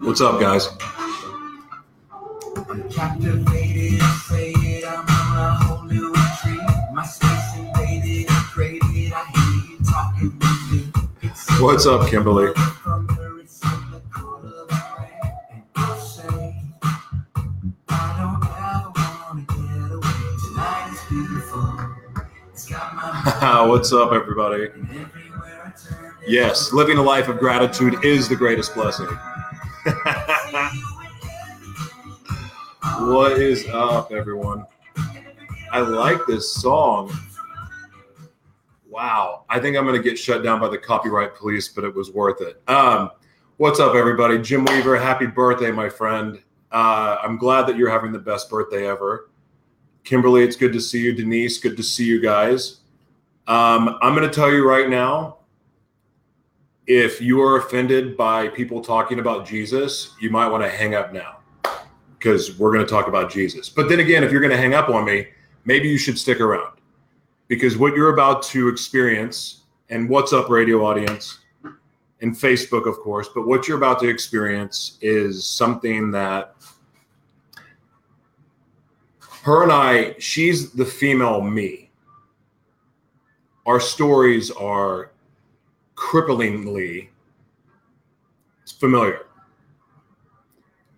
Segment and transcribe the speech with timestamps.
[0.00, 0.68] What's up, guys?
[2.68, 6.60] I'm captivated, afraid I'm on a whole new retreat.
[6.92, 9.12] My space invaded, created.
[9.12, 11.62] I hear you talking to me.
[11.62, 12.52] What's up, Kimberly?
[23.68, 24.68] What's up, everybody?
[26.24, 29.06] Yes, living a life of gratitude is the greatest blessing.
[33.08, 34.66] what is up, everyone?
[35.72, 37.12] I like this song.
[38.88, 39.44] Wow.
[39.50, 42.12] I think I'm going to get shut down by the copyright police, but it was
[42.12, 42.62] worth it.
[42.68, 43.10] Um,
[43.56, 44.38] what's up, everybody?
[44.38, 46.40] Jim Weaver, happy birthday, my friend.
[46.70, 49.28] Uh, I'm glad that you're having the best birthday ever.
[50.04, 51.12] Kimberly, it's good to see you.
[51.12, 52.82] Denise, good to see you guys.
[53.46, 55.36] Um, I'm going to tell you right now
[56.86, 61.12] if you are offended by people talking about Jesus, you might want to hang up
[61.12, 61.38] now
[62.18, 63.68] because we're going to talk about Jesus.
[63.68, 65.26] But then again, if you're going to hang up on me,
[65.64, 66.78] maybe you should stick around
[67.48, 71.40] because what you're about to experience and what's up radio audience
[72.20, 76.54] and Facebook of course, but what you're about to experience is something that
[79.42, 81.85] her and I, she's the female me.
[83.66, 85.10] Our stories are
[85.96, 87.08] cripplingly
[88.78, 89.26] familiar.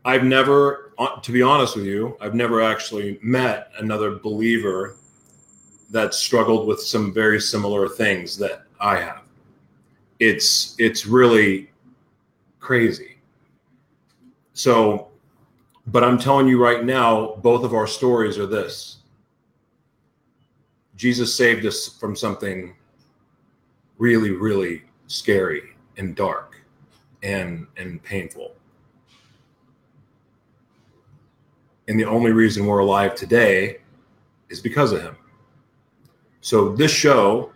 [0.05, 4.97] I've never, to be honest with you, I've never actually met another believer
[5.91, 9.23] that struggled with some very similar things that I have.
[10.19, 11.71] It's it's really
[12.61, 13.19] crazy.
[14.53, 15.09] So,
[15.87, 18.98] but I'm telling you right now, both of our stories are this.
[20.99, 22.75] Jesus saved us from something
[23.99, 26.61] really, really scary and dark
[27.23, 28.55] and and painful.
[31.87, 33.79] And the only reason we're alive today
[34.51, 35.17] is because of him.
[36.41, 37.53] So this show,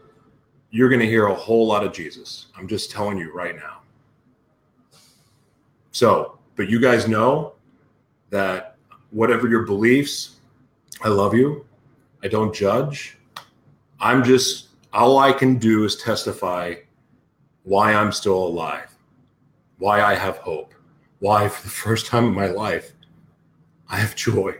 [0.71, 2.47] you're going to hear a whole lot of Jesus.
[2.57, 3.81] I'm just telling you right now.
[5.91, 7.55] So, but you guys know
[8.31, 8.77] that
[9.11, 10.37] whatever your beliefs,
[11.03, 11.67] I love you.
[12.23, 13.19] I don't judge.
[14.03, 16.75] I'm just all I can do is testify
[17.63, 18.93] why I'm still alive,
[19.79, 20.75] why I have hope,
[21.21, 22.93] why for the first time in my life
[23.89, 24.57] I have joy.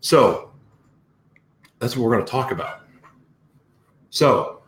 [0.00, 0.50] So
[1.78, 2.80] that's what we're going to talk about.
[4.10, 4.62] So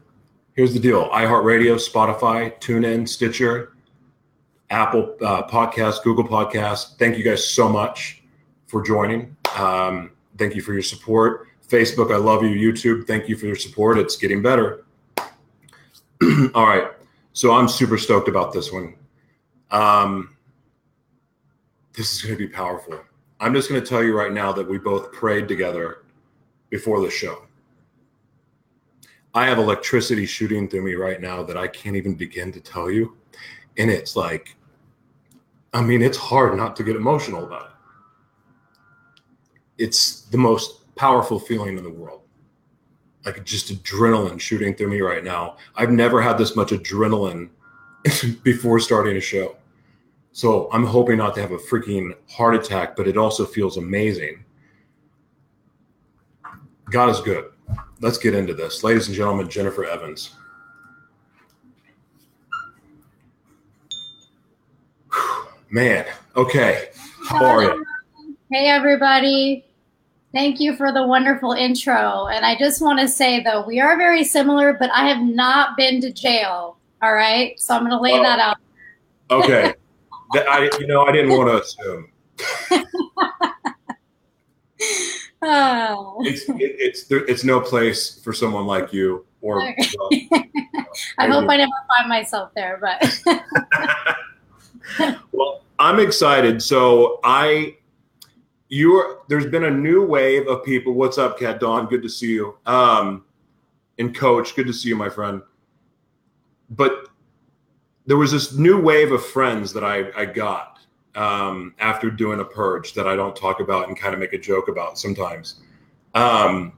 [0.53, 3.73] here's the deal iHeartRadio, Spotify, TuneIn, Stitcher,
[4.71, 6.99] Apple uh, Podcast, Google Podcast.
[6.99, 8.23] Thank you guys so much
[8.69, 9.37] for joining.
[9.57, 11.49] Um, thank you for your support.
[11.69, 12.51] Facebook, I love you.
[12.51, 13.99] YouTube, thank you for your support.
[13.99, 14.85] It's getting better.
[16.55, 16.89] All right.
[17.33, 18.95] So I'm super stoked about this one.
[19.71, 20.37] Um,
[21.95, 23.01] this is going to be powerful.
[23.41, 26.05] I'm just going to tell you right now that we both prayed together
[26.71, 27.43] before the show.
[29.35, 32.91] I have electricity shooting through me right now that I can't even begin to tell
[32.91, 33.17] you.
[33.77, 34.57] And it's like,
[35.73, 37.71] I mean, it's hard not to get emotional about it.
[39.77, 42.23] It's the most powerful feeling in the world.
[43.25, 45.57] Like just adrenaline shooting through me right now.
[45.77, 47.49] I've never had this much adrenaline
[48.43, 49.57] before starting a show.
[50.33, 54.45] So I'm hoping not to have a freaking heart attack, but it also feels amazing.
[56.91, 57.51] God is good.
[58.01, 58.85] Let's get into this.
[58.85, 60.35] Ladies and gentlemen, Jennifer Evans.
[65.71, 66.05] Man,
[66.37, 66.91] okay.
[67.29, 67.85] How are you?
[68.53, 69.65] Hey, everybody.
[70.35, 72.27] Thank you for the wonderful intro.
[72.27, 75.77] And I just want to say, though, we are very similar, but I have not
[75.77, 76.77] been to jail.
[77.03, 77.59] All right.
[77.61, 78.23] So I'm going to lay Oh.
[78.23, 78.57] that out.
[79.31, 79.75] Okay.
[80.35, 82.11] That- I, you know, I didn't want to assume.
[85.47, 86.17] Oh.
[86.21, 89.27] It's it, it's there, it's no place for someone like you.
[89.43, 90.09] Or well,
[91.19, 93.21] I hope I never find myself there, but
[95.33, 96.63] well, I'm excited.
[96.63, 97.77] So I,
[98.69, 100.95] you're there's been a new wave of people.
[100.95, 101.87] What's up, Cat Dawn?
[101.87, 102.57] Good to see you.
[102.67, 103.25] Um,
[103.99, 105.43] and Coach, good to see you, my friend.
[106.71, 107.09] But
[108.07, 110.81] there was this new wave of friends that I I got
[111.15, 114.39] um, after doing a purge that I don't talk about and kind of make a
[114.39, 115.61] joke about sometimes.
[116.15, 116.73] Um,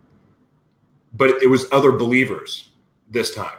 [1.15, 2.71] but it was other believers
[3.11, 3.59] this time,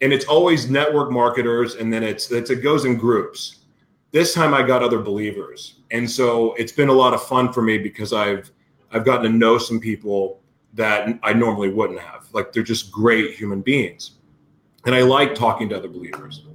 [0.00, 3.60] and it's always network marketers, and then it's, it's it goes in groups.
[4.16, 7.60] This time I got other believers, and so it's been a lot of fun for
[7.60, 8.50] me because I've
[8.90, 10.40] I've gotten to know some people
[10.72, 12.26] that I normally wouldn't have.
[12.32, 14.12] Like they're just great human beings.
[14.86, 16.46] And I like talking to other believers,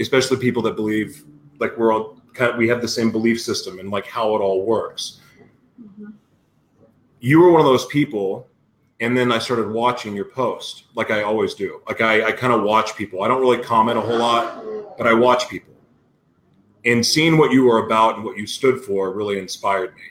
[0.00, 1.26] especially people that believe
[1.58, 4.38] like we're all kind of, we have the same belief system and like how it
[4.38, 5.20] all works.
[5.78, 6.14] Mhm.
[7.20, 8.48] You were one of those people.
[9.00, 11.82] And then I started watching your post like I always do.
[11.86, 13.24] Like I, I kind of watch people.
[13.24, 14.64] I don't really comment a whole lot,
[14.96, 15.74] but I watch people.
[16.88, 20.02] And seeing what you were about and what you stood for really inspired me.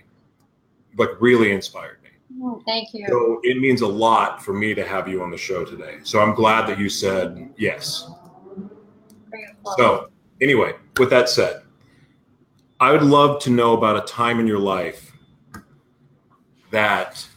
[0.98, 2.10] Like really inspired me.
[2.42, 3.06] Oh, thank you.
[3.08, 5.98] So it means a lot for me to have you on the show today.
[6.04, 8.10] So I'm glad that you said yes.
[9.78, 10.10] So,
[10.42, 11.62] anyway, with that said,
[12.80, 15.12] I would love to know about a time in your life
[16.72, 17.28] that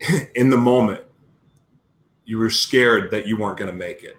[0.34, 1.02] in the moment
[2.24, 4.16] you were scared that you weren't going to make it,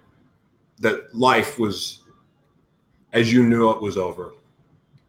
[0.80, 1.99] that life was
[3.12, 4.32] as you knew it was over,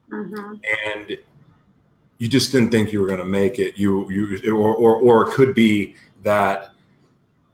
[0.10, 0.60] Mhm.
[0.86, 1.18] and
[2.18, 3.78] you just didn't think you were going to make it.
[3.78, 6.72] You, you, or, or, or it could be that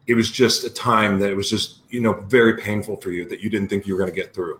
[0.07, 3.25] it was just a time that it was just, you know, very painful for you
[3.29, 4.59] that you didn't think you were going to get through.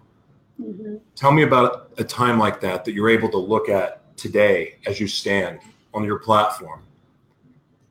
[0.62, 1.00] Mhm.
[1.16, 5.00] Tell me about a time like that that you're able to look at today as
[5.00, 5.60] you stand
[5.94, 6.82] on your platform.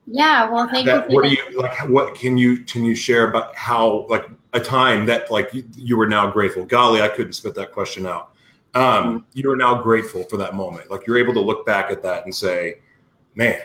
[0.06, 1.16] Yeah, well, thank That, you.
[1.16, 1.88] what do you like?
[1.88, 5.96] What can you can you share about how like a time that like you, you
[5.96, 6.64] were now grateful?
[6.64, 8.32] Golly, I couldn't spit that question out.
[8.74, 10.90] Um, you are now grateful for that moment.
[10.90, 12.80] Like you're able to look back at that and say,
[13.34, 13.62] "Man,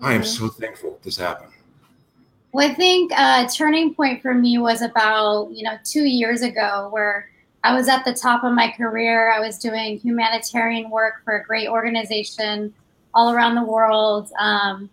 [0.00, 0.26] I am Mhm.
[0.26, 1.52] so thankful this happened."
[2.52, 6.88] Well, I think a turning point for me was about, you know, two years ago
[6.90, 7.28] where
[7.62, 9.30] I was at the top of my career.
[9.30, 12.72] I was doing humanitarian work for a great organization
[13.14, 14.30] all around the world.
[14.38, 14.88] Um,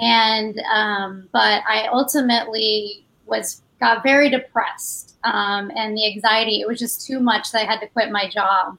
[0.00, 5.16] and, um, but I ultimately was, got very depressed.
[5.24, 8.28] Um, and the anxiety, it was just too much that I had to quit my
[8.28, 8.78] job.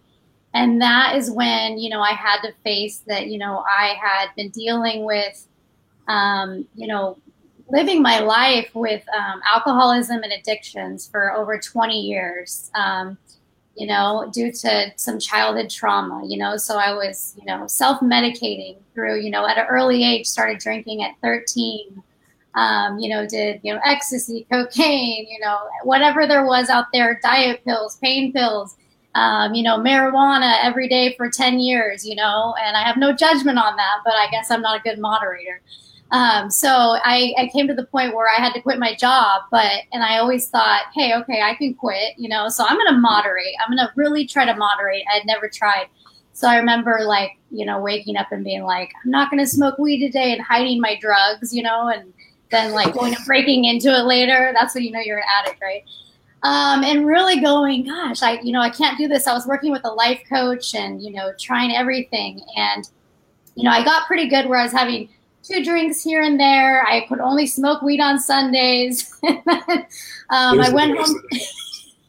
[0.53, 4.29] And that is when, you know, I had to face that, you know, I had
[4.37, 5.45] been dealing with,
[6.07, 7.17] um, you know,
[7.67, 13.17] living my life with um, alcoholism and addictions for over 20 years um,
[13.75, 18.77] you know due to some childhood trauma you know so i was you know self-medicating
[18.93, 22.03] through you know at an early age started drinking at 13
[22.55, 27.19] um, you know did you know ecstasy cocaine you know whatever there was out there
[27.23, 28.75] diet pills pain pills
[29.15, 33.13] um, you know marijuana every day for 10 years you know and i have no
[33.13, 35.61] judgment on that but i guess i'm not a good moderator
[36.13, 39.41] um, so I, I came to the point where I had to quit my job,
[39.49, 42.49] but and I always thought, hey, okay, I can quit, you know.
[42.49, 43.55] So I'm gonna moderate.
[43.59, 45.03] I'm gonna really try to moderate.
[45.11, 45.87] I had never tried.
[46.33, 49.79] So I remember like, you know, waking up and being like, I'm not gonna smoke
[49.79, 52.13] weed today and hiding my drugs, you know, and
[52.53, 54.51] then like going and breaking into it later.
[54.53, 55.83] That's when you know you're an addict, right?
[56.43, 59.27] Um, and really going, gosh, I, you know, I can't do this.
[59.27, 62.41] I was working with a life coach and, you know, trying everything.
[62.57, 62.89] And,
[63.55, 65.07] you know, I got pretty good where I was having
[65.41, 66.85] two drinks here and there.
[66.85, 69.17] I could only smoke weed on Sundays.
[69.23, 71.21] um, I went home.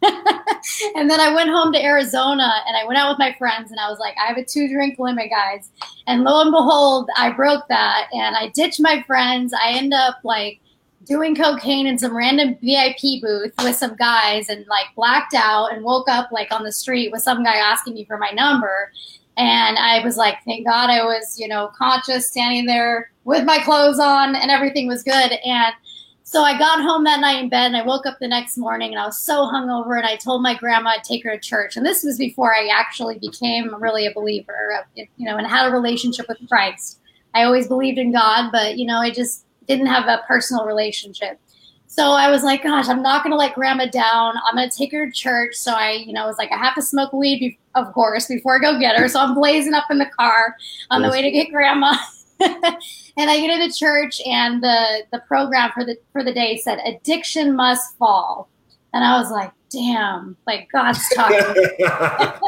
[0.95, 3.81] and then I went home to Arizona, and I went out with my friends, and
[3.81, 5.71] I was like, I have a two drink limit, guys.
[6.07, 9.53] And lo and behold, I broke that, and I ditched my friends.
[9.53, 10.61] I end up like
[11.05, 15.85] doing cocaine in some random VIP booth with some guys, and like blacked out, and
[15.85, 18.91] woke up like on the street with some guy asking me for my number.
[19.37, 23.59] And I was like, thank God I was, you know, conscious, standing there with my
[23.59, 25.33] clothes on, and everything was good.
[25.45, 25.75] And
[26.27, 28.93] so I got home that night in bed, and I woke up the next morning,
[28.93, 29.99] and I was so hungover.
[29.99, 31.77] And I told my grandma I'd take her to church.
[31.77, 35.71] And this was before I actually became really a believer, you know, and had a
[35.71, 36.99] relationship with Christ.
[37.35, 41.39] I always believed in God, but you know, I just didn't have a personal relationship.
[41.87, 44.35] So I was like, gosh, I'm not going to let grandma down.
[44.49, 45.55] I'm going to take her to church.
[45.55, 48.61] So I, you know, was like, I have to smoke weed, of course, before I
[48.61, 49.09] go get her.
[49.09, 50.57] So I'm blazing up in the car
[50.91, 51.95] on the way to get grandma.
[53.17, 56.79] and I get into church, and the the program for the for the day said
[56.85, 58.49] addiction must fall,
[58.93, 61.39] and I was like, damn, like God's talking.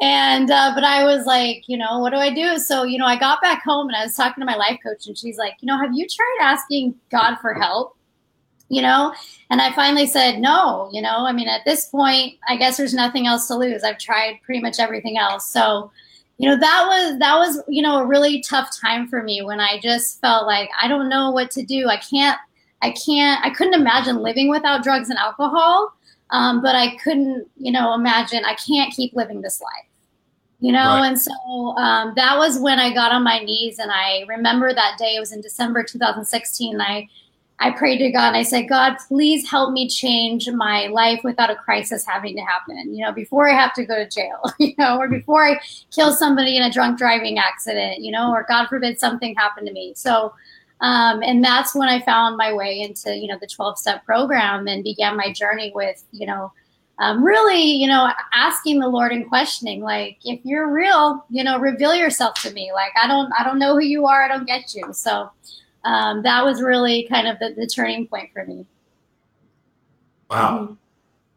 [0.00, 2.58] and uh, but I was like, you know, what do I do?
[2.58, 5.06] So you know, I got back home and I was talking to my life coach,
[5.06, 7.96] and she's like, you know, have you tried asking God for help?
[8.68, 9.14] You know,
[9.50, 10.90] and I finally said no.
[10.92, 13.84] You know, I mean, at this point, I guess there's nothing else to lose.
[13.84, 15.46] I've tried pretty much everything else.
[15.46, 15.90] So,
[16.38, 19.60] you know, that was that was you know a really tough time for me when
[19.60, 21.88] I just felt like I don't know what to do.
[21.88, 22.38] I can't.
[22.82, 23.44] I can't.
[23.44, 25.94] I couldn't imagine living without drugs and alcohol.
[26.30, 29.88] Um, but I couldn't, you know, imagine I can't keep living this life,
[30.58, 30.96] you know.
[30.96, 31.08] Right.
[31.08, 31.32] And so
[31.76, 35.14] um, that was when I got on my knees, and I remember that day.
[35.16, 36.80] It was in December 2016.
[36.80, 37.08] I
[37.60, 41.50] I prayed to God and I said, God, please help me change my life without
[41.50, 42.94] a crisis having to happen.
[42.94, 45.60] You know, before I have to go to jail, you know, or before I
[45.94, 49.72] kill somebody in a drunk driving accident, you know, or God forbid something happened to
[49.72, 49.94] me.
[49.96, 50.34] So
[50.80, 54.66] Um, and that's when I found my way into, you know, the 12 step program
[54.66, 56.52] and began my journey with, you know,
[56.98, 61.58] um, really, you know, asking the Lord and questioning, like, if you're real, you know,
[61.58, 62.70] reveal yourself to me.
[62.72, 64.22] Like, I don't, I don't know who you are.
[64.24, 64.92] I don't get you.
[64.92, 65.30] So
[65.84, 68.66] um, that was really kind of the, the turning point for me.
[70.30, 70.58] Wow.
[70.58, 70.74] Mm-hmm.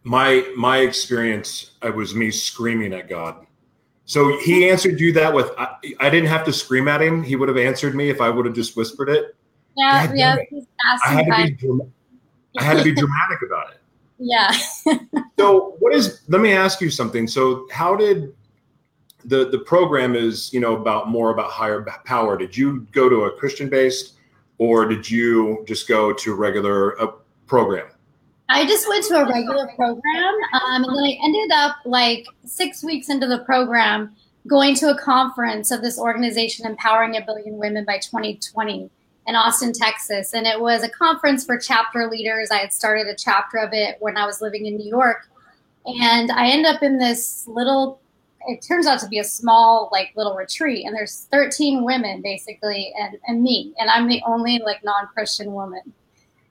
[0.03, 3.45] My my experience, it was me screaming at God.
[4.05, 7.23] So he answered you that with I, I didn't have to scream at him.
[7.23, 9.35] He would have answered me if I would have just whispered it.
[9.75, 10.37] Yeah, God yeah.
[11.05, 11.81] I had to be.
[12.57, 13.77] I had to be dramatic about it.
[14.19, 14.51] Yeah.
[15.37, 17.27] So what is let me ask you something.
[17.27, 18.33] So how did
[19.25, 22.35] the the program is, you know, about more about higher power.
[22.35, 24.16] Did you go to a Christian based
[24.57, 27.11] or did you just go to a regular uh,
[27.45, 27.87] program?
[28.49, 32.83] I just went to a regular program, um, and then I ended up like six
[32.83, 34.15] weeks into the program
[34.47, 38.89] going to a conference of this organization, Empowering a Billion Women by 2020
[39.27, 40.33] in Austin, Texas.
[40.33, 42.49] And it was a conference for chapter leaders.
[42.49, 45.29] I had started a chapter of it when I was living in New York.
[45.85, 47.99] And I end up in this little,
[48.48, 50.86] it turns out to be a small, like little retreat.
[50.86, 53.74] And there's 13 women basically, and, and me.
[53.79, 55.94] And I'm the only like non Christian woman.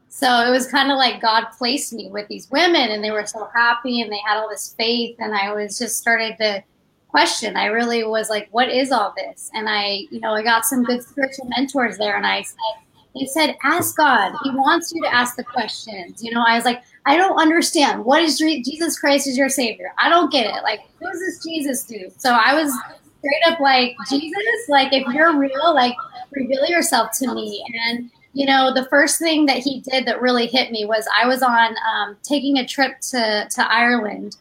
[0.09, 3.27] So it was kind of like God placed me with these women, and they were
[3.27, 5.17] so happy and they had all this faith.
[5.19, 6.65] And I was just started to
[7.09, 7.57] question.
[7.57, 9.51] I really was like, what is all this?
[9.55, 12.86] And I, you know, I got some good spiritual mentors there, and I said,
[13.19, 14.35] they said, ask God.
[14.43, 16.23] He wants you to ask the questions.
[16.23, 18.05] You know, I was like, I don't understand.
[18.05, 19.93] What is Je- Jesus Christ is your savior?
[19.99, 20.63] I don't get it.
[20.63, 22.11] Like, who does this Jesus do?
[22.19, 22.73] So I was
[23.19, 25.95] straight up like, Jesus, like, if you're real, like,
[26.33, 27.65] reveal yourself to me.
[27.91, 31.27] And you know, the first thing that he did that really hit me was I
[31.27, 34.37] was on um, taking a trip to, to Ireland,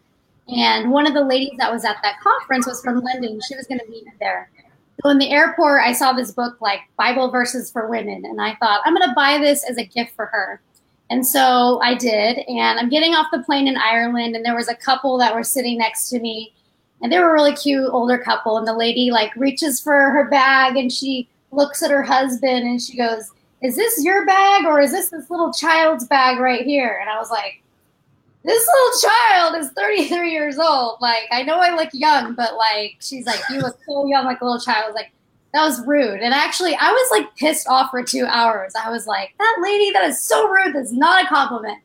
[0.49, 3.39] and one of the ladies that was at that conference was from London.
[3.47, 4.49] She was going to meet me there.
[5.03, 8.55] So in the airport, I saw this book like Bible verses for women, and I
[8.55, 10.61] thought I'm going to buy this as a gift for her.
[11.09, 14.69] And so I did, and I'm getting off the plane in Ireland, and there was
[14.69, 16.53] a couple that were sitting next to me,
[17.01, 18.57] and they were a really cute older couple.
[18.57, 22.81] And the lady like reaches for her bag, and she looks at her husband, and
[22.81, 26.99] she goes, is this your bag or is this this little child's bag right here?
[27.01, 27.63] And I was like,
[28.45, 30.97] this little child is 33 years old.
[31.01, 34.41] Like, I know I look young, but like, she's like, you look so young like
[34.41, 34.93] a little child.
[34.93, 35.11] Like,
[35.53, 36.21] that was rude.
[36.21, 38.73] And actually, I was like pissed off for two hours.
[38.75, 40.75] I was like, that lady, that is so rude.
[40.75, 41.79] That's not a compliment.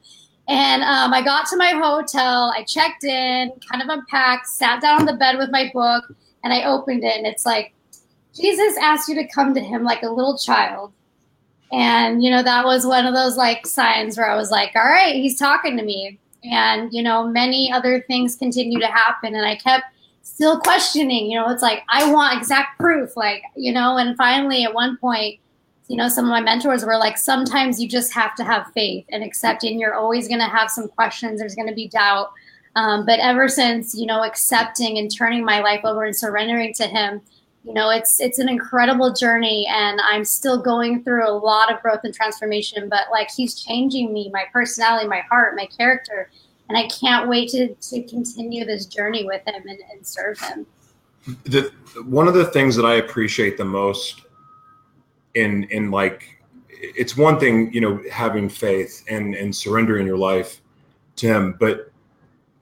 [0.48, 5.00] And um, I got to my hotel, I checked in, kind of unpacked, sat down
[5.00, 6.12] on the bed with my book,
[6.42, 7.16] and I opened it.
[7.16, 7.72] And it's like,
[8.34, 10.92] Jesus asked you to come to him like a little child.
[11.72, 14.82] And, you know, that was one of those like signs where I was like, all
[14.82, 16.18] right, he's talking to me.
[16.44, 19.34] And, you know, many other things continue to happen.
[19.34, 19.84] And I kept
[20.22, 23.16] still questioning, you know, it's like, I want exact proof.
[23.16, 25.38] Like, you know, and finally at one point,
[25.88, 29.04] you know, some of my mentors were like, sometimes you just have to have faith
[29.10, 31.40] and accepting you're always going to have some questions.
[31.40, 32.32] There's going to be doubt.
[32.76, 36.86] Um, but ever since, you know, accepting and turning my life over and surrendering to
[36.86, 37.20] him,
[37.64, 41.80] you know it's it's an incredible journey and i'm still going through a lot of
[41.82, 46.30] growth and transformation but like he's changing me my personality my heart my character
[46.68, 50.66] and i can't wait to to continue this journey with him and, and serve him.
[51.44, 51.72] The
[52.04, 54.22] one of the things that I appreciate the most
[55.34, 60.62] in in like it's one thing you know having faith and and surrendering your life
[61.16, 61.92] to him but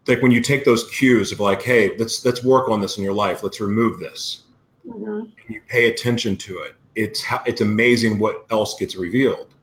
[0.06, 3.04] like when you take those cues of like hey let's let's work on this in
[3.04, 4.42] your life let's remove this
[4.88, 5.20] Mhm.
[5.20, 6.74] and you pay attention to it.
[6.94, 9.54] It's it's amazing what else gets revealed.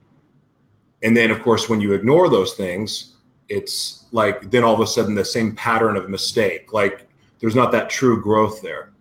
[1.04, 3.12] And then of course when you ignore those things
[3.48, 7.08] it's like then all of a sudden the same pattern of mistake like
[7.40, 8.92] there's not that true growth there.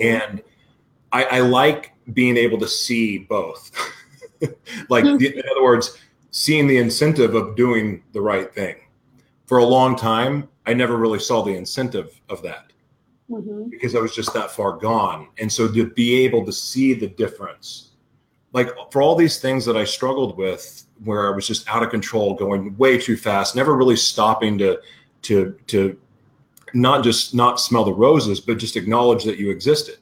[0.00, 0.42] And
[1.12, 3.70] I, I like being able to see both.
[4.88, 5.98] Like the, in other words
[6.30, 8.76] seeing the incentive of doing the right thing.
[9.46, 12.67] For a long time i never really saw the incentive of that
[13.30, 13.70] Mhm.
[13.70, 15.28] because i was just that far gone.
[15.38, 17.90] And so to be able to see the difference
[18.54, 21.90] like for all these things that i struggled with where i was just out of
[21.90, 24.78] control going way too fast never really stopping to
[25.22, 25.98] to to
[26.72, 29.98] not just not smell the roses but just acknowledge that you existed.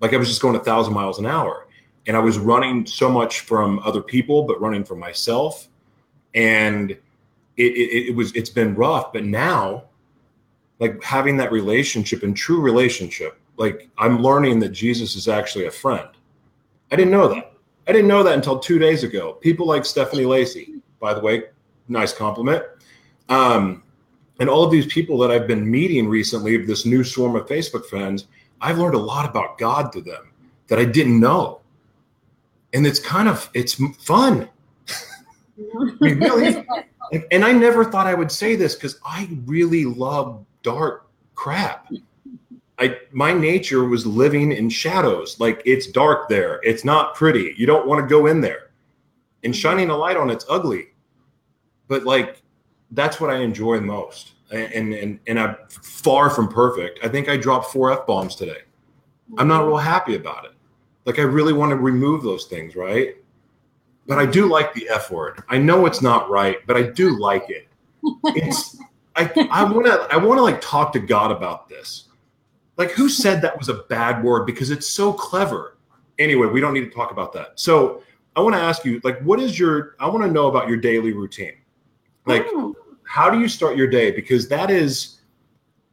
[0.00, 1.66] Like i was just going a thousand miles an hour
[2.06, 5.68] and i was running so much from other people but running from myself.
[6.34, 6.90] And
[7.56, 9.84] it, it, it was it's been rough but now
[10.84, 15.70] like having that relationship and true relationship like i'm learning that jesus is actually a
[15.70, 16.08] friend.
[16.92, 17.52] I didn't know that.
[17.88, 19.32] I didn't know that until two days ago.
[19.32, 21.44] People like stephanie lacey by the way
[21.88, 22.62] nice compliment.
[23.28, 23.82] Um,
[24.38, 27.46] and all of these people that i've been meeting recently of this new swarm of
[27.46, 28.26] facebook friends
[28.60, 30.32] i've learned a lot about god through them
[30.68, 31.60] that i didn't know.
[32.74, 34.48] And it's kind of it's fun.
[36.00, 36.66] mean, really?
[37.30, 41.06] and I never thought I would say this because I really love dark
[41.36, 41.88] crap.
[42.80, 45.38] I my nature was living in shadows.
[45.38, 46.60] Like it's dark there.
[46.64, 47.54] It's not pretty.
[47.56, 48.70] You don't want to go in there.
[49.44, 49.60] And mm-hmm.
[49.60, 50.88] shining a light on it's ugly.
[51.86, 52.42] But like
[52.90, 54.32] that's what I enjoy most.
[54.50, 56.98] And and and I'm far from perfect.
[57.04, 58.62] I think I dropped four F bombs today.
[59.38, 60.52] I'm not real happy about it.
[61.04, 63.16] Like I really want to remove those things, right?
[64.06, 65.42] But I do like the F word.
[65.48, 67.68] I know it's not right, but I do like it.
[68.26, 68.76] It's
[69.16, 72.08] I I want to I want to like talk to God about this.
[72.76, 75.76] Like who said that was a bad word because it's so clever.
[76.18, 77.52] Anyway, we don't need to talk about that.
[77.58, 78.02] So,
[78.36, 80.76] I want to ask you like what is your I want to know about your
[80.76, 81.54] daily routine.
[82.26, 82.74] Like mm.
[83.04, 85.18] how do you start your day because that is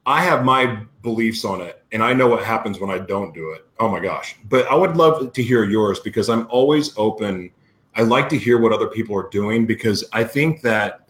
[0.05, 3.51] I have my beliefs on it and I know what happens when I don't do
[3.51, 3.67] it.
[3.79, 4.35] Oh my gosh.
[4.49, 7.51] But I would love to hear yours because I'm always open.
[7.95, 11.00] I like to hear what other people are doing because I think that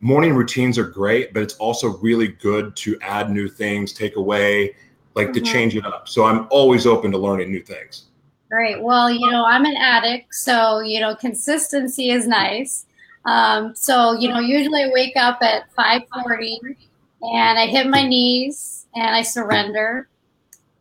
[0.00, 4.76] morning routines are great, but it's also really good to add new things, take away,
[5.14, 5.44] like mm-hmm.
[5.44, 6.08] to change it up.
[6.08, 8.04] So I'm always open to learning new things.
[8.50, 8.82] Great.
[8.82, 12.86] Well, you know, I'm an addict, so you know, consistency is nice.
[13.26, 16.76] Um, so you know, usually I wake up at 5:40
[17.20, 20.08] and I hit my knees and I surrender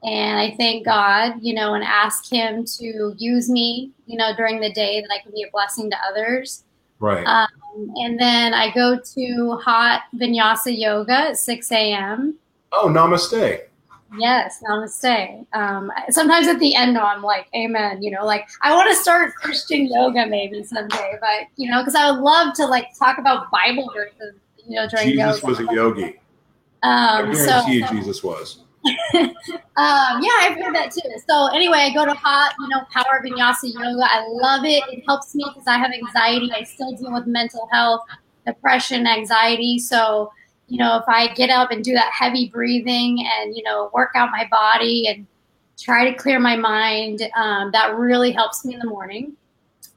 [0.03, 4.61] and I thank God, you know, and ask Him to use me, you know, during
[4.61, 6.63] the day that I can be a blessing to others.
[6.99, 7.25] Right.
[7.25, 7.47] Um,
[7.95, 12.35] and then I go to hot vinyasa yoga at 6 a.m.
[12.71, 13.61] Oh, namaste.
[14.17, 15.45] Yes, namaste.
[15.53, 18.01] Um, sometimes at the end, I'm like, amen.
[18.01, 21.95] You know, like I want to start Christian yoga maybe someday, but you know, because
[21.95, 24.35] I would love to like talk about Bible verses.
[24.65, 25.47] You know, during Jesus yoga.
[25.47, 26.19] was a yogi.
[26.83, 28.59] Um, I guarantee so, Jesus was.
[29.75, 31.09] Um, yeah, I've heard that too.
[31.27, 34.03] So anyway, I go to hot, you know, power vinyasa yoga.
[34.03, 34.83] I love it.
[34.91, 36.51] It helps me because I have anxiety.
[36.53, 38.01] I still deal with mental health,
[38.45, 39.79] depression, anxiety.
[39.79, 40.31] So
[40.67, 44.11] you know, if I get up and do that heavy breathing and you know work
[44.15, 45.25] out my body and
[45.79, 49.33] try to clear my mind, um, that really helps me in the morning.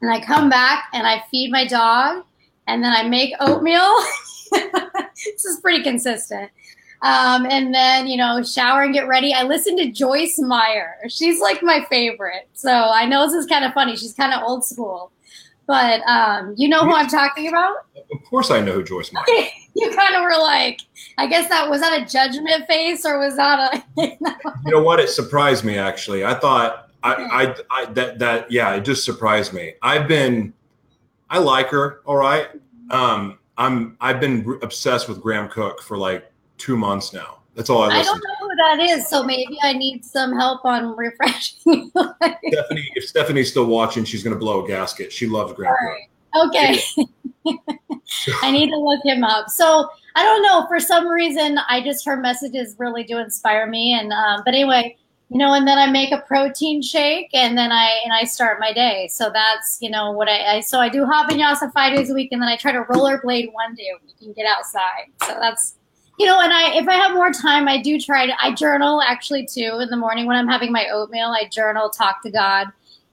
[0.01, 2.23] And I come back and I feed my dog,
[2.67, 3.95] and then I make oatmeal.
[4.51, 6.51] this is pretty consistent.
[7.03, 9.33] Um, and then, you know, shower and get ready.
[9.33, 10.97] I listen to Joyce Meyer.
[11.09, 12.47] She's like my favorite.
[12.53, 13.95] So I know this is kind of funny.
[13.95, 15.11] She's kind of old school.
[15.65, 17.85] But um, you know who I'm talking about?
[17.95, 19.23] Of course I know who Joyce Meyer
[19.75, 20.81] You kind of were like,
[21.17, 24.01] I guess that was that a judgment face or was that a.
[24.65, 24.99] you know what?
[24.99, 26.25] It surprised me actually.
[26.25, 29.73] I thought I, I, I, that, that, yeah, it just surprised me.
[29.81, 30.53] I've been,
[31.29, 32.01] I like her.
[32.05, 32.49] All right.
[32.89, 36.30] Um, I'm, I've been obsessed with Graham Cooke for like
[36.61, 37.39] two months now.
[37.55, 40.33] That's all I listen I don't know who that is, so maybe I need some
[40.33, 41.91] help on refreshing.
[41.91, 45.11] Stephanie, if Stephanie's still watching, she's going to blow a gasket.
[45.11, 46.07] She loves Graham right.
[46.45, 46.79] Okay.
[48.43, 49.49] I need to look him up.
[49.49, 50.65] So I don't know.
[50.67, 53.93] For some reason, I just her messages really do inspire me.
[53.93, 54.95] And um, but anyway,
[55.29, 58.59] you know, and then I make a protein shake, and then I and I start
[58.59, 59.09] my day.
[59.11, 62.13] So that's you know what I, I so I do hot vinyasa five days a
[62.13, 65.07] week, and then I try to rollerblade one day a week and get outside.
[65.25, 65.75] So that's
[66.21, 69.01] you know, and I if I have more time, I do try to I journal
[69.01, 71.29] actually too in the morning when I'm having my oatmeal.
[71.29, 72.67] I journal, talk to God,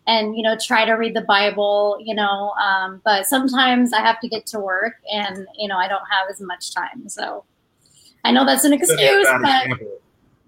[0.07, 1.97] and you know, try to read the Bible.
[2.05, 5.89] You know, um, but sometimes I have to get to work, and you know, I
[5.89, 7.09] don't have as much time.
[7.09, 7.45] So
[8.25, 9.69] I know that's an excuse, but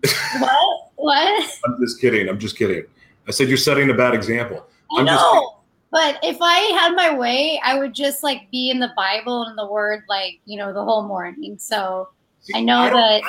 [0.38, 0.90] what?
[0.96, 1.50] What?
[1.64, 2.28] I'm just kidding.
[2.28, 2.84] I'm just kidding.
[3.26, 4.66] I said you're setting a bad example.
[4.94, 5.56] I I'm know.
[5.90, 9.56] But if I had my way, I would just like be in the Bible and
[9.56, 11.56] the Word, like you know, the whole morning.
[11.58, 12.10] So
[12.54, 13.22] I know I that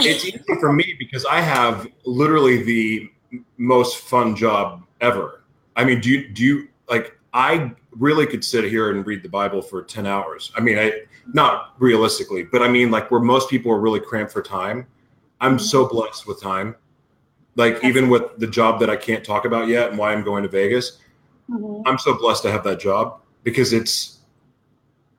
[0.00, 3.10] it's easy for me because I have literally the
[3.56, 5.42] most fun job ever.
[5.76, 9.28] I mean, do you do you like I really could sit here and read the
[9.28, 10.52] Bible for 10 hours.
[10.56, 14.32] I mean, I not realistically, but I mean like where most people are really cramped
[14.32, 14.86] for time.
[15.40, 15.96] I'm so mm-hmm.
[15.96, 16.76] blessed with time.
[17.56, 20.42] Like even with the job that I can't talk about yet and why I'm going
[20.42, 20.98] to Vegas,
[21.48, 21.86] mm-hmm.
[21.86, 24.13] I'm so blessed to have that job because it's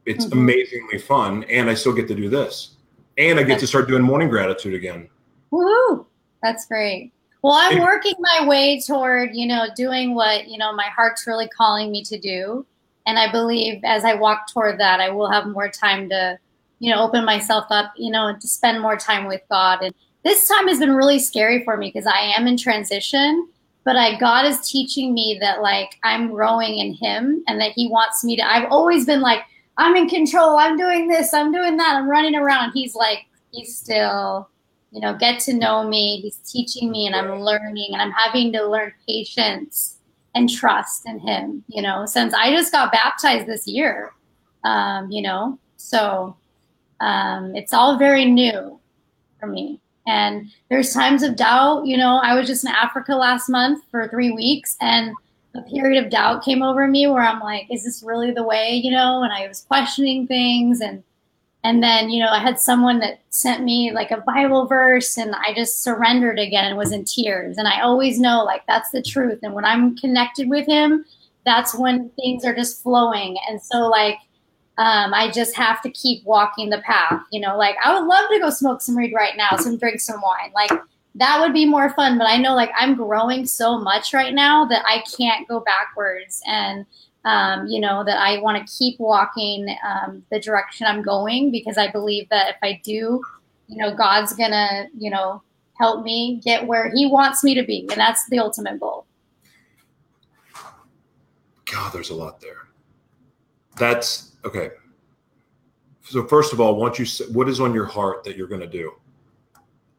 [0.05, 0.39] it's mm-hmm.
[0.39, 2.75] amazingly fun, and I still get to do this,
[3.17, 5.09] and I get to start doing morning gratitude again.
[5.51, 6.05] Woo!
[6.41, 7.11] That's great.
[7.41, 11.47] Well, I'm working my way toward you know doing what you know my heart's really
[11.47, 12.65] calling me to do,
[13.05, 16.39] and I believe as I walk toward that, I will have more time to
[16.79, 19.81] you know open myself up, you know, to spend more time with God.
[19.81, 23.47] And this time has been really scary for me because I am in transition
[23.85, 27.87] but I God is teaching me that like I'm growing in him and that he
[27.87, 29.43] wants me to I've always been like
[29.77, 30.57] I'm in control.
[30.57, 31.33] I'm doing this.
[31.33, 31.95] I'm doing that.
[31.95, 32.71] I'm running around.
[32.73, 34.49] He's like, he's still,
[34.91, 36.21] you know, get to know me.
[36.21, 39.97] He's teaching me and I'm learning and I'm having to learn patience
[40.33, 44.11] and trust in him, you know, since I just got baptized this year.
[44.63, 46.35] Um, you know, so
[46.99, 48.79] um, it's all very new
[49.39, 49.79] for me.
[50.07, 54.07] And there's times of doubt, you know, I was just in Africa last month for
[54.07, 55.13] three weeks and
[55.55, 58.73] a period of doubt came over me where I'm like, is this really the way,
[58.83, 59.23] you know?
[59.23, 61.03] And I was questioning things and
[61.63, 65.33] and then, you know, I had someone that sent me like a Bible verse and
[65.33, 67.57] I just surrendered again and was in tears.
[67.57, 69.39] And I always know like that's the truth.
[69.41, 71.05] And when I'm connected with him,
[71.43, 73.37] that's when things are just flowing.
[73.49, 74.19] And so like
[74.77, 77.23] um, I just have to keep walking the path.
[77.31, 80.01] You know, like I would love to go smoke some weed right now, some drink
[80.01, 80.51] some wine.
[80.53, 80.71] Like
[81.15, 82.17] that would be more fun.
[82.17, 86.41] But I know like I'm growing so much right now that I can't go backwards.
[86.45, 86.85] And
[87.23, 91.77] um, you know that I want to keep walking um, the direction I'm going because
[91.77, 93.21] I believe that if I do,
[93.67, 95.41] you know, God's gonna you know
[95.73, 99.07] help me get where He wants me to be, and that's the ultimate goal.
[101.71, 102.67] God, there's a lot there.
[103.77, 104.69] That's Okay.
[106.03, 108.67] So first of all, once you what is on your heart that you're going to
[108.67, 108.93] do?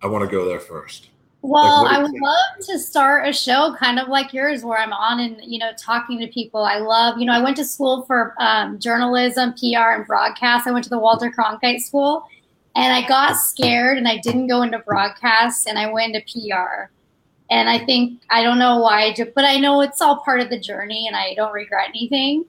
[0.02, 1.10] I want to go there first.
[1.42, 4.92] Well, like I would love to start a show kind of like yours where I'm
[4.92, 6.64] on and, you know, talking to people.
[6.64, 10.66] I love, you know, I went to school for um, journalism, PR, and broadcast.
[10.66, 12.26] I went to the Walter Cronkite School
[12.74, 16.90] and I got scared and I didn't go into broadcast and I went into PR.
[17.48, 20.58] And I think, I don't know why, but I know it's all part of the
[20.58, 22.44] journey and I don't regret anything.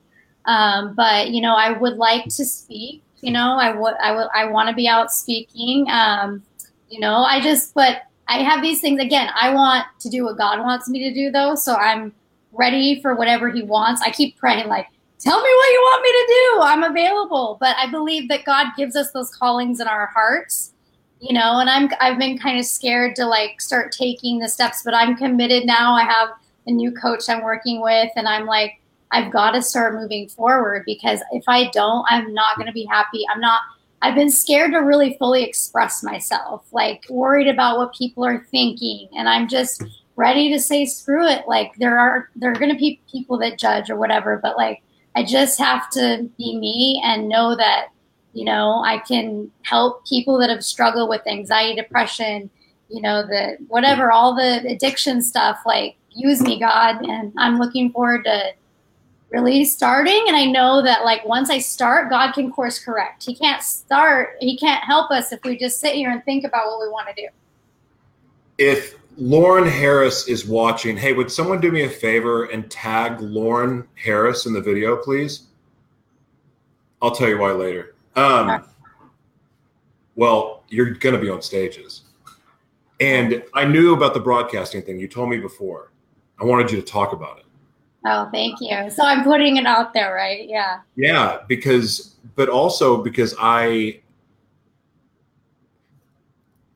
[0.46, 3.04] Um, but you know, I would like to speak.
[3.22, 5.88] You know, I would, I would, I want to be out speaking.
[5.90, 6.42] Um,
[6.90, 9.30] you know, I just, but I have these things again.
[9.40, 11.56] I want to do what God wants me to do, though.
[11.56, 12.14] So I'm
[12.52, 14.02] ready for whatever He wants.
[14.02, 14.88] I keep praying, like,
[15.20, 16.62] tell me what you want me to do.
[16.62, 17.58] I'm available.
[17.60, 20.74] But I believe that God gives us those callings in our hearts
[21.20, 24.84] you know and i'm i've been kind of scared to like start taking the steps
[24.86, 26.30] but i'm committed now i have
[26.68, 28.80] a new coach i'm working with and i'm like
[29.12, 32.86] I've got to start moving forward because if I don't, I'm not going to be
[32.86, 33.24] happy.
[33.30, 33.62] I'm not,
[34.02, 39.10] I've been scared to really fully express myself, like worried about what people are thinking.
[39.18, 39.84] And I'm just
[40.16, 41.48] ready to say, screw it.
[41.48, 44.82] Like there are, there are going to be people that judge or whatever, but like
[45.16, 47.88] I just have to be me and know that,
[48.34, 52.52] you know, I can help people that have struggled with anxiety, depression,
[52.90, 57.04] you know, the whatever, all the addiction stuff, like use me, God.
[57.04, 58.52] And I'm looking forward to,
[59.30, 60.26] really starting.
[60.28, 63.24] And i know that like once i start god can course correct.
[63.24, 66.68] He can't start he can't help us if we just sit here and think about
[66.68, 67.28] what we want to do.
[68.58, 73.88] If lauren harris is watching hey would someone do me a favor and tag lauren
[73.96, 75.48] harris in the video please?
[77.02, 77.96] I'll tell you why later.
[78.16, 78.66] Um,
[80.16, 82.04] well you're going to be on stages.
[83.00, 85.00] And i knew about the broadcasting thing.
[85.00, 85.92] You told me before.
[86.40, 87.47] I wanted you to talk about it
[88.10, 88.90] Oh, thank you.
[88.90, 90.48] So I'm putting it out there, right?
[90.48, 90.80] Yeah.
[90.96, 94.00] Yeah, because, but also because I,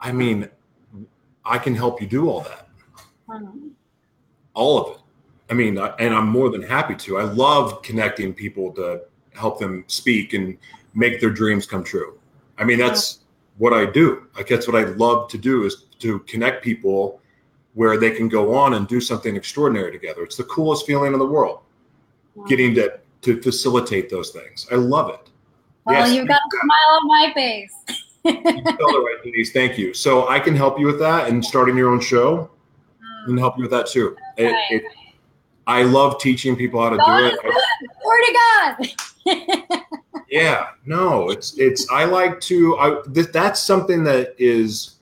[0.01, 0.49] I mean,
[1.45, 2.67] I can help you do all that.
[3.29, 3.69] Mm-hmm.
[4.53, 5.01] All of it.
[5.49, 7.17] I mean, and I'm more than happy to.
[7.17, 9.01] I love connecting people to
[9.33, 10.57] help them speak and
[10.93, 12.19] make their dreams come true.
[12.57, 13.19] I mean, that's
[13.57, 14.27] what I do.
[14.35, 17.20] Like that's what I love to do is to connect people
[17.73, 20.23] where they can go on and do something extraordinary together.
[20.23, 21.61] It's the coolest feeling in the world,
[22.35, 22.45] wow.
[22.45, 24.67] getting to to facilitate those things.
[24.71, 25.29] I love it.
[25.85, 27.73] Well, yes, you've got a smile on my face.
[29.03, 29.51] right, Denise.
[29.51, 29.93] Thank you.
[29.93, 32.49] So I can help you with that and starting your own show
[32.99, 33.29] mm.
[33.29, 34.15] and help you with that too.
[34.37, 34.47] Okay.
[34.47, 34.83] It, it,
[35.67, 37.39] I love teaching people how to God do it.
[37.41, 38.93] To
[39.25, 39.81] God.
[40.29, 41.89] yeah, no, it's it's.
[41.91, 42.77] I like to.
[42.77, 44.95] I th- that's something that is.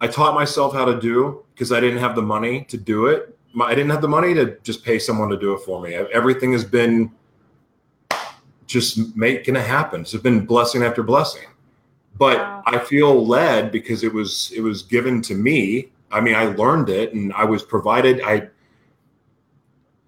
[0.00, 3.38] I taught myself how to do because I didn't have the money to do it.
[3.60, 5.94] I didn't have the money to just pay someone to do it for me.
[5.94, 7.12] Everything has been
[8.66, 10.00] just making it happen.
[10.00, 11.44] It's been blessing after blessing.
[12.18, 12.64] But wow.
[12.66, 15.92] I feel led because it was it was given to me.
[16.10, 18.48] I mean, I learned it and I was provided I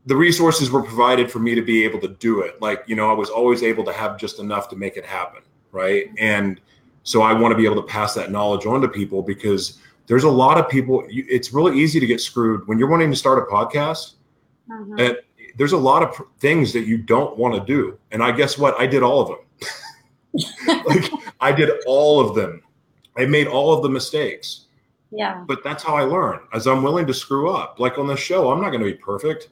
[0.07, 2.61] the resources were provided for me to be able to do it.
[2.61, 5.43] Like, you know, I was always able to have just enough to make it happen,
[5.71, 6.07] right?
[6.19, 6.61] And
[7.05, 10.25] so I want to be able to pass that knowledge on to people because there's
[10.25, 13.38] a lot of people it's really easy to get screwed when you're wanting to start
[13.38, 14.14] a podcast.
[14.71, 14.99] Mm-hmm.
[14.99, 15.19] and
[15.59, 17.99] there's a lot of things that you don't want to do.
[18.12, 18.79] And i guess what?
[18.81, 19.38] I did all of them.
[20.87, 22.62] Like i did all of them.
[23.17, 24.67] I made all of the mistakes.
[25.11, 25.45] Yeah.
[25.47, 27.79] But that's how i learn as i'm willing to screw up.
[27.79, 29.49] Like on the show i'm not going to be perfect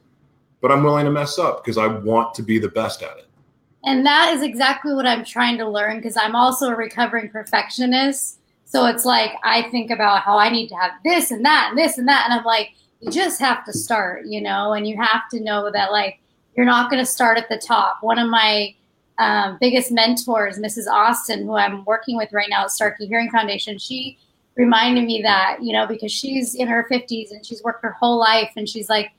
[0.63, 3.27] but i'm willing to mess up because i want to be the best at it.
[3.83, 8.39] And that is exactly what i'm trying to learn because i'm also a recovering perfectionist
[8.73, 11.77] so it's like I think about how I need to have this and that and
[11.77, 12.25] this and that.
[12.25, 15.69] And I'm like, you just have to start, you know, and you have to know
[15.71, 16.19] that like
[16.57, 17.99] you're not going to start at the top.
[18.01, 18.73] One of my
[19.19, 20.87] um, biggest mentors, Mrs.
[20.87, 24.17] Austin, who I'm working with right now at Starkey Hearing Foundation, she
[24.55, 28.19] reminded me that, you know, because she's in her 50s and she's worked her whole
[28.19, 29.11] life and she's like,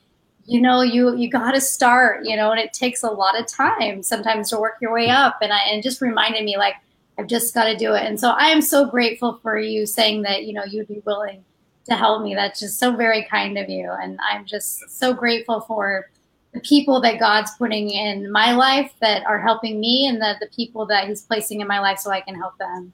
[0.46, 3.46] you know, you you got to start, you know, and it takes a lot of
[3.46, 5.38] time sometimes to work your way up.
[5.42, 6.74] And I and just reminded me like
[7.18, 8.04] I've just got to do it.
[8.04, 11.44] And so I am so grateful for you saying that, you know, you'd be willing
[11.88, 12.34] to help me.
[12.34, 13.90] That's just so very kind of you.
[13.90, 16.10] And I'm just so grateful for
[16.52, 20.46] the people that God's putting in my life that are helping me and the, the
[20.48, 22.92] people that He's placing in my life so I can help them.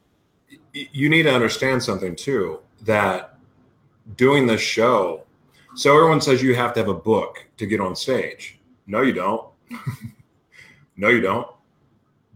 [0.73, 3.39] You need to understand something too that
[4.17, 5.25] doing this show,
[5.75, 8.59] so everyone says you have to have a book to get on stage.
[8.87, 9.47] No, you don't.
[10.97, 11.47] no, you don't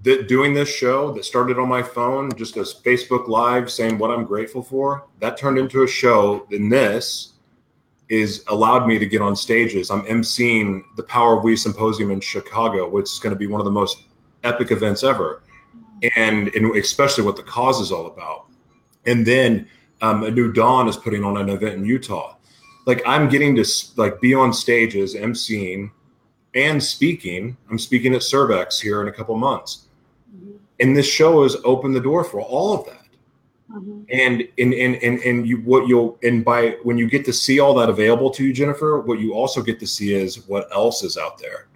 [0.04, 4.10] that doing this show that started on my phone, just as Facebook Live saying what
[4.10, 6.46] I'm grateful for, that turned into a show.
[6.50, 7.32] Then this
[8.10, 9.90] is allowed me to get on stages.
[9.90, 13.62] I'm emceeing the Power of We Symposium in Chicago, which is going to be one
[13.62, 14.04] of the most
[14.44, 15.42] epic events ever,
[16.16, 18.44] and, and especially what the cause is all about.
[19.06, 19.66] And then
[20.02, 22.36] um, a new dawn is putting on an event in Utah.
[22.84, 23.64] Like I'm getting to
[23.96, 25.90] like be on stages, emceeing,
[26.54, 27.56] and speaking.
[27.70, 29.84] I'm speaking at Cervex here in a couple months
[30.84, 33.08] and this show has opened the door for all of that
[33.70, 34.02] mm-hmm.
[34.12, 37.58] and and and and, and you what you'll and by when you get to see
[37.58, 41.02] all that available to you jennifer what you also get to see is what else
[41.02, 41.68] is out there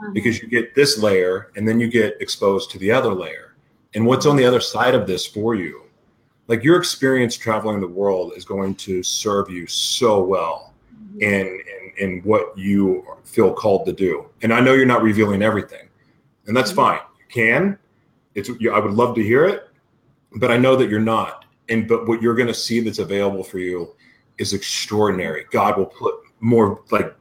[0.00, 0.12] mm-hmm.
[0.12, 3.56] because you get this layer and then you get exposed to the other layer
[3.94, 5.82] and what's on the other side of this for you
[6.46, 11.20] like your experience traveling the world is going to serve you so well mm-hmm.
[11.20, 15.42] in, in in what you feel called to do and i know you're not revealing
[15.42, 15.88] everything
[16.46, 16.96] and that's mm-hmm.
[16.96, 17.76] fine you can
[18.34, 19.68] it's I would love to hear it,
[20.36, 21.44] but I know that you're not.
[21.68, 23.94] And but what you're going to see that's available for you
[24.38, 25.44] is extraordinary.
[25.50, 27.14] God will put more like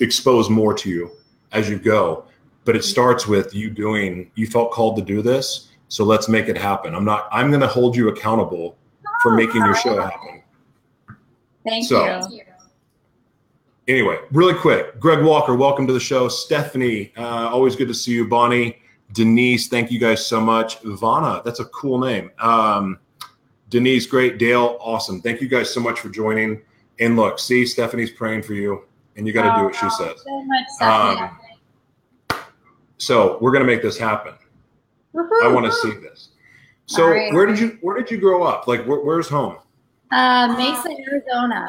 [0.00, 1.10] expose more to you
[1.52, 2.24] as you go.
[2.64, 4.30] But it starts with you doing.
[4.34, 6.94] You felt called to do this, so let's make it happen.
[6.94, 7.28] I'm not.
[7.32, 8.76] I'm going to hold you accountable
[9.22, 10.42] for making your show happen.
[11.64, 12.42] Thank so, you.
[13.88, 16.28] Anyway, really quick, Greg Walker, welcome to the show.
[16.28, 18.28] Stephanie, uh, always good to see you.
[18.28, 20.80] Bonnie, Denise, thank you guys so much.
[20.82, 22.30] Ivana, that's a cool name.
[22.38, 22.98] Um,
[23.70, 24.38] Denise, great.
[24.38, 25.20] Dale, awesome.
[25.20, 26.60] Thank you guys so much for joining.
[27.00, 28.84] And look, see, Stephanie's praying for you,
[29.16, 30.22] and you got to oh, do what she oh, says.
[30.24, 32.40] So much, um,
[32.98, 34.34] so we're gonna make this happen.
[35.12, 35.44] Woo-hoo.
[35.44, 36.30] I want to see this.
[36.86, 37.32] So right.
[37.32, 38.66] where did you where did you grow up?
[38.66, 39.58] Like where, where's home?
[40.10, 41.68] Uh, Mesa, Arizona.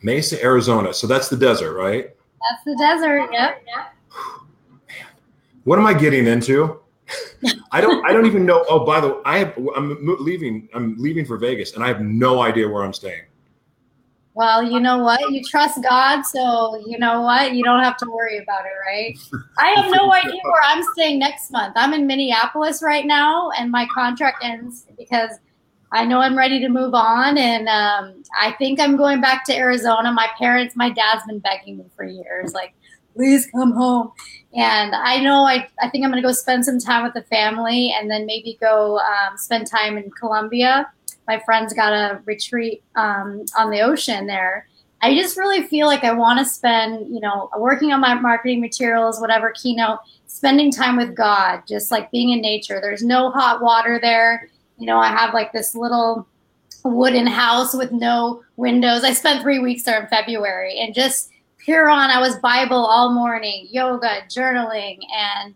[0.00, 0.94] Mesa, Arizona.
[0.94, 2.10] So that's the desert, right?
[2.50, 3.28] That's the desert.
[3.32, 3.62] Yep.
[3.66, 3.91] yep
[5.64, 6.80] what am I getting into?
[7.72, 8.64] I don't I don't even know.
[8.68, 10.68] Oh, by the way, I have I'm leaving.
[10.74, 13.22] I'm leaving for Vegas, and I have no idea where I'm staying.
[14.34, 15.20] Well, you know what?
[15.30, 17.54] You trust God, so you know what?
[17.54, 19.18] You don't have to worry about it, right?
[19.58, 21.74] I have no idea where I'm staying next month.
[21.76, 25.32] I'm in Minneapolis right now, and my contract ends because
[25.92, 29.54] I know I'm ready to move on, and um, I think I'm going back to
[29.54, 30.10] Arizona.
[30.12, 32.72] My parents, my dad's been begging me for years, like,
[33.14, 34.12] please come home.
[34.54, 37.22] And I know I, I think I'm going to go spend some time with the
[37.22, 40.90] family and then maybe go um, spend time in Colombia.
[41.26, 44.68] My friend's got a retreat um, on the ocean there.
[45.00, 48.60] I just really feel like I want to spend, you know, working on my marketing
[48.60, 52.78] materials, whatever keynote, spending time with God, just like being in nature.
[52.80, 54.48] There's no hot water there.
[54.78, 56.26] You know, I have like this little
[56.84, 59.02] wooden house with no windows.
[59.02, 61.31] I spent three weeks there in February and just
[61.64, 65.54] Huron, I was Bible all morning, yoga, journaling, and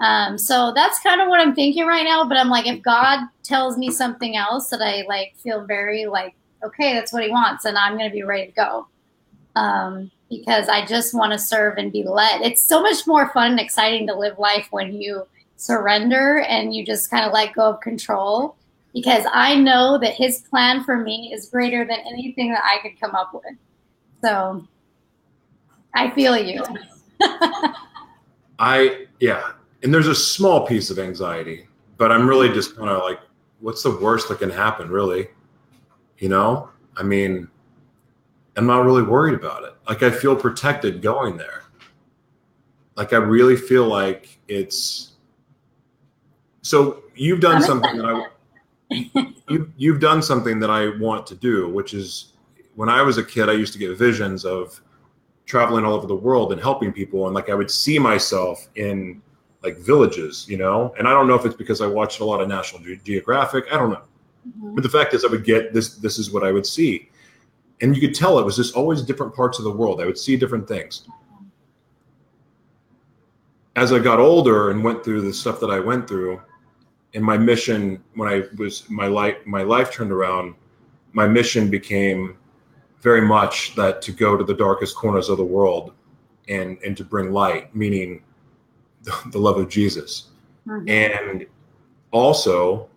[0.00, 2.26] um, so that's kind of what I'm thinking right now.
[2.26, 6.34] But I'm like, if God tells me something else that I like, feel very like,
[6.64, 8.86] okay, that's what He wants, and I'm going to be ready to go.
[9.54, 12.40] Um, because I just want to serve and be led.
[12.40, 16.86] It's so much more fun and exciting to live life when you surrender and you
[16.86, 18.56] just kind of let go of control.
[18.94, 22.98] Because I know that His plan for me is greater than anything that I could
[22.98, 23.54] come up with.
[24.24, 24.66] So
[25.94, 26.62] I feel you.
[28.58, 29.52] I yeah,
[29.82, 33.20] and there's a small piece of anxiety, but I'm really just kind of like,
[33.60, 35.28] what's the worst that can happen, really?
[36.18, 37.48] You know, I mean,
[38.56, 39.74] I'm not really worried about it.
[39.88, 41.64] Like I feel protected going there.
[42.96, 45.12] Like I really feel like it's.
[46.62, 48.26] So you've done something that I.
[49.48, 52.34] You, you've done something that I want to do, which is
[52.74, 54.80] when I was a kid, I used to get visions of
[55.52, 59.20] traveling all over the world and helping people and like i would see myself in
[59.62, 62.40] like villages you know and i don't know if it's because i watched a lot
[62.40, 64.04] of national Ge- geographic i don't know
[64.48, 64.74] mm-hmm.
[64.74, 67.10] but the fact is i would get this this is what i would see
[67.82, 70.00] and you could tell it was just always different parts of the world.
[70.00, 71.08] I would see different things.
[73.74, 76.40] As I got older and went through the stuff that I went through,
[77.14, 80.54] and my mission when I was my life my life turned around,
[81.12, 82.38] my mission became
[83.02, 85.92] very much that to go to the darkest corners of the world
[86.48, 88.22] and and to bring light, meaning
[89.02, 90.28] the, the love of Jesus,
[90.66, 90.88] Mhm.
[90.88, 91.46] and
[92.12, 92.88] also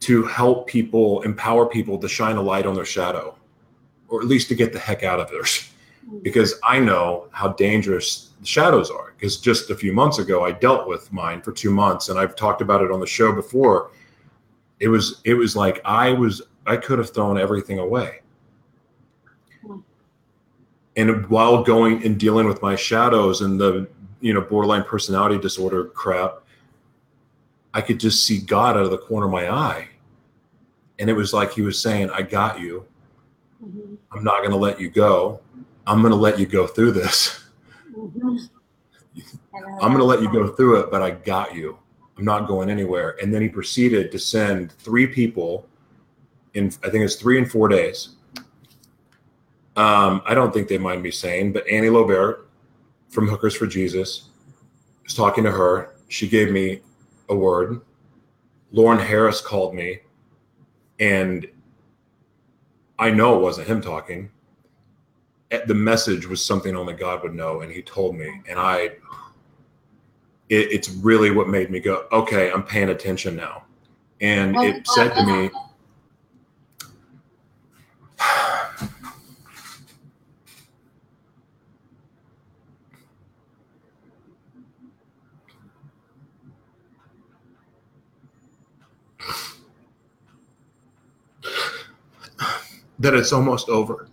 [0.00, 3.34] to help people, empower people to shine a light on their shadow,
[4.08, 5.70] or at least to get the heck out of theirs.
[6.22, 9.12] Because I know how dangerous the shadows are.
[9.16, 12.36] Because just a few months ago, I dealt with mine for two months, and I've
[12.36, 13.90] talked about it on the show before.
[14.78, 18.20] It was it was like I was I could have thrown everything away.
[20.96, 23.88] And while going and dealing with my shadows and the
[24.20, 26.42] you know borderline personality disorder crap,
[27.74, 29.88] I could just see God out of the corner of my eye.
[30.98, 32.86] And it was like he was saying, I got you.
[33.62, 33.98] Mhm.
[34.12, 35.40] I'm not going to let you go.
[35.86, 37.44] I'm going to let you go through this.
[37.94, 38.48] Mhm.
[39.14, 41.78] Know I'm going to let you go through it, but I got you.
[42.18, 43.16] I'm not going anywhere.
[43.20, 45.66] And then he proceeded to send three people
[46.54, 48.15] in, I think it's three and four days.
[49.76, 52.48] Um, I don't think they mind me saying, but Annie Lobert
[53.08, 54.30] from Hookers for Jesus
[55.04, 55.94] was talking to her.
[56.08, 56.80] She gave me
[57.28, 57.80] a word.
[58.72, 60.00] Lauren Harris called me,
[60.98, 61.46] and
[62.98, 64.30] I know it wasn't him talking.
[65.50, 68.90] Eh, The message was something only God would know, and he told me, and I
[70.48, 73.64] it, it's really what made me go, okay, I'm paying attention now.
[74.20, 75.50] And it said to me,
[93.06, 94.08] that it's almost over.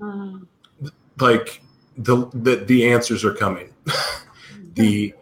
[0.00, 0.46] Mm.
[1.18, 1.60] Like
[1.98, 3.68] the the, the answers are coming.
[4.74, 5.14] the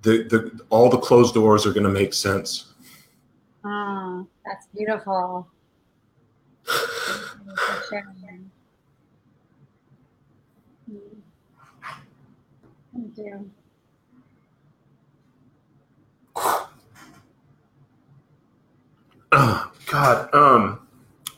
[0.00, 2.72] the the all the closed doors are going to make sense.
[3.62, 5.46] Mm, that's beautiful.
[6.66, 8.50] Thank you for sharing.
[10.90, 11.00] Mm.
[12.94, 13.50] Thank you.
[19.34, 20.86] Oh, God, um,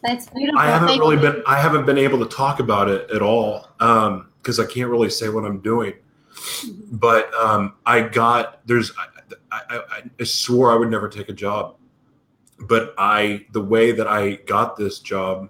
[0.04, 0.60] That's beautiful.
[0.60, 1.22] I haven't Thank really you.
[1.22, 4.90] been I haven't been able to talk about it at all um because I can't
[4.90, 5.94] really say what I'm doing.
[6.92, 9.06] But um, I got there's I,
[9.70, 11.76] I, I, I swore I would never take a job,
[12.60, 15.48] but I the way that I got this job,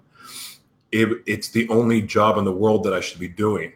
[0.91, 3.73] it, it's the only job in the world that I should be doing.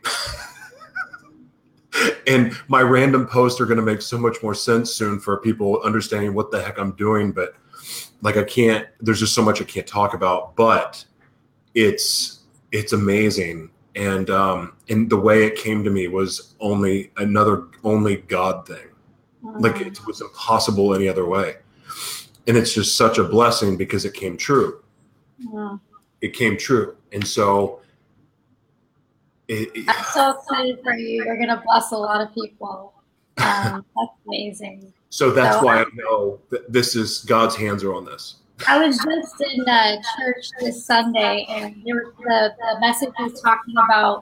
[2.27, 5.81] and my random posts are going to make so much more sense soon for people
[5.81, 7.31] understanding what the heck I'm doing.
[7.31, 7.55] But
[8.21, 8.87] like I can't.
[8.99, 10.55] There's just so much I can't talk about.
[10.55, 11.03] But
[11.75, 12.39] it's
[12.71, 18.17] it's amazing and um and the way it came to me was only another only
[18.17, 18.87] god thing
[19.59, 19.87] like Mm.
[19.87, 21.55] it was impossible any other way
[22.47, 24.81] and it's just such a blessing because it came true
[25.43, 25.79] Mm.
[26.21, 27.79] it came true and so
[29.47, 31.23] it, it- I'm so excited for you.
[31.25, 32.93] You're gonna bless a lot of people.
[33.39, 34.91] Um, that's amazing.
[35.09, 38.35] So that's So- why i know that this is god's hands are on this
[38.67, 43.73] I was just in uh, church this Sunday, and there the, the message was talking
[43.77, 44.21] about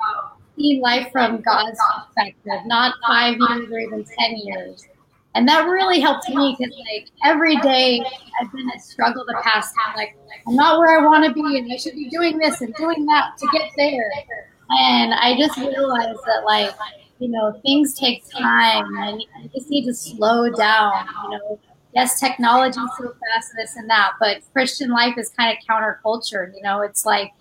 [0.56, 4.86] seeing life from God's perspective, not five years or even ten years.
[5.36, 8.04] And that really helped me because, like, every day
[8.42, 9.74] I've been a struggle the past.
[9.88, 12.62] I'm like, I'm not where I want to be, and I should be doing this
[12.62, 14.12] and doing that to get there.
[14.70, 16.72] And I just realized that, like,
[17.20, 18.86] you know, things take time,
[19.20, 21.08] you just need to slow down.
[21.24, 21.60] You know,
[21.94, 26.54] yes, technology is so fast, this and that, but Christian life is kind of counterculture.
[26.56, 27.32] You know, it's like,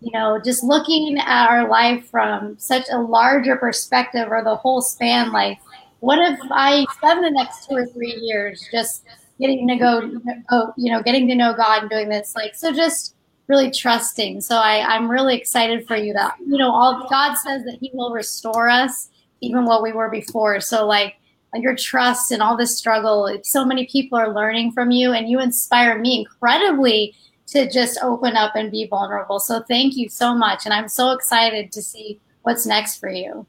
[0.00, 4.80] you know, just looking at our life from such a larger perspective or the whole
[4.80, 5.32] span.
[5.32, 5.58] Like,
[6.00, 9.04] what if I spend the next two or three years just
[9.40, 10.10] getting to go,
[10.48, 12.34] go you know, getting to know God and doing this?
[12.36, 13.16] Like, so just
[13.46, 14.40] really trusting.
[14.40, 17.90] So I, I'm really excited for you that, you know, all God says that He
[17.94, 19.10] will restore us
[19.44, 20.60] even what we were before.
[20.60, 21.14] So, like,
[21.54, 23.38] your trust and all this struggle.
[23.44, 27.14] So many people are learning from you, and you inspire me incredibly
[27.48, 29.38] to just open up and be vulnerable.
[29.38, 33.46] So thank you so much, and I'm so excited to see what's next for you.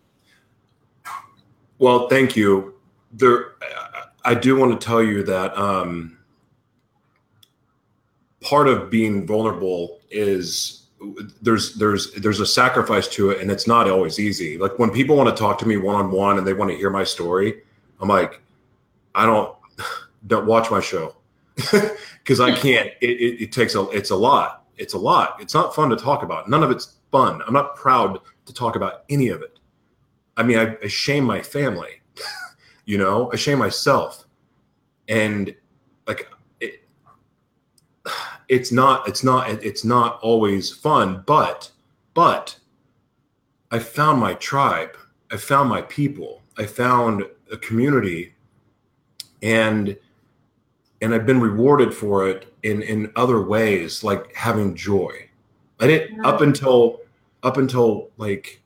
[1.80, 2.74] well thank you
[3.12, 3.56] there
[4.24, 6.18] i do want to tell you that um
[8.41, 10.85] part of being vulnerable is
[11.41, 15.16] there's there's there's a sacrifice to it and it's not always easy like when people
[15.16, 17.62] want to talk to me one-on-one and they want to hear my story
[18.00, 18.41] i'm like
[19.14, 19.56] i don't
[20.28, 21.16] don't watch my show
[22.24, 25.38] because i can't it, it, it takes a it's a lot It's a lot.
[25.39, 26.50] It's not fun to talk about.
[26.50, 27.41] None of it's fun.
[27.48, 29.60] I'm not proud to talk about any of it.
[30.38, 32.02] I mean, I, I shame my family,
[32.86, 34.26] you know, I shame myself.
[35.08, 35.56] And
[36.08, 36.28] like,
[36.60, 36.84] it,
[38.50, 41.72] it's not, it's not, it's not always fun, but,
[42.14, 42.58] but
[43.72, 44.98] I found my tribe.
[45.32, 46.41] I found my people.
[46.58, 48.34] I found a community
[49.41, 49.98] and,
[51.02, 55.30] and I've been rewarded for it in, in other ways, like having joy.
[55.80, 57.02] I didn't up until,
[57.43, 58.62] up until like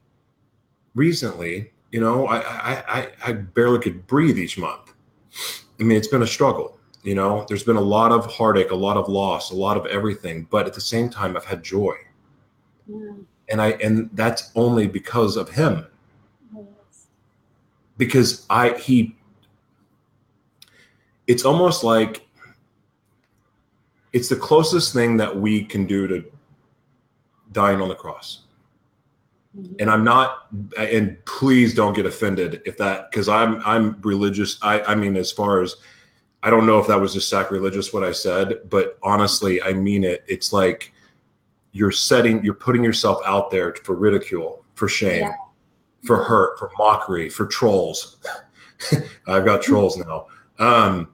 [0.95, 4.93] recently, you know, I, I, I, I barely could breathe each month.
[5.79, 6.78] I mean, it's been a struggle.
[7.03, 9.85] You know, there's been a lot of heartache, a lot of loss, a lot of
[9.85, 10.47] everything.
[10.49, 11.95] But at the same time, I've had joy,
[12.87, 13.13] Yeah.
[13.49, 15.85] and I and that's only because of him.
[17.97, 19.15] Because I he.
[21.27, 22.25] It's almost like.
[24.11, 26.25] It's the closest thing that we can do to
[27.51, 28.41] dying on the cross
[29.57, 29.73] mm-hmm.
[29.79, 30.47] and I'm not
[30.77, 35.31] and please don't get offended if that because I'm I'm religious I I mean as
[35.31, 35.75] far as
[36.41, 40.03] I don't know if that was just sacrilegious what I said but honestly I mean
[40.03, 40.23] it.
[40.27, 40.93] It's like
[41.71, 45.33] you're setting you're putting yourself out there for ridicule for shame Yeah.
[46.05, 48.17] for hurt for mockery for trolls.
[49.27, 50.27] I've got trolls now.
[50.59, 51.09] Um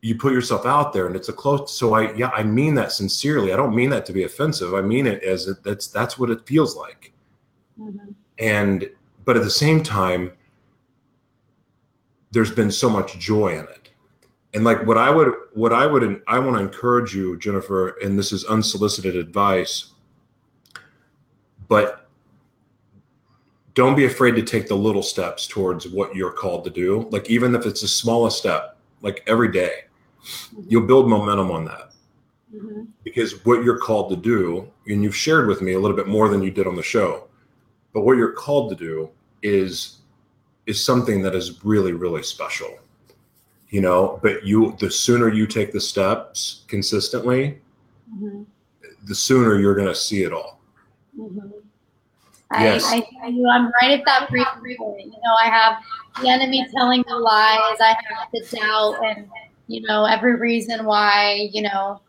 [0.00, 2.92] you put yourself out there and it's a close so I yeah I mean that
[2.92, 3.52] sincerely.
[3.52, 4.74] I don't mean that to be offensive.
[4.74, 7.12] I mean it as it, that's that's what it feels like.
[7.80, 8.14] Mhm.
[8.40, 8.90] and
[9.24, 10.32] but at the same time
[12.30, 13.87] there's been so much joy in it
[14.54, 18.18] and like what i would what i would i want to encourage you jennifer and
[18.18, 19.92] this is unsolicited advice
[21.68, 22.08] but
[23.74, 27.28] don't be afraid to take the little steps towards what you're called to do like
[27.30, 29.84] even if it's the smallest step like every day
[30.66, 31.92] you'll build momentum on that
[32.54, 32.86] Mhm.
[33.04, 36.30] because what you're called to do, and you've shared with me a little bit more
[36.30, 37.28] than you did on the show,
[37.92, 39.10] but what you're called to do
[39.42, 39.98] is
[40.64, 42.78] is something that is really, really special.
[43.70, 47.60] You know, but you the sooner you take the steps consistently,
[48.14, 48.46] Mhm.
[49.04, 50.58] the sooner you're gonna see it all.
[51.18, 51.52] Mhm.
[52.52, 52.84] Yes.
[52.86, 55.04] I, I, I'm right at that breaking point.
[55.04, 55.82] You know, I have
[56.22, 57.76] the enemy telling the lies.
[57.80, 59.28] I have the doubt and,
[59.66, 62.00] you know, every reason why, you know,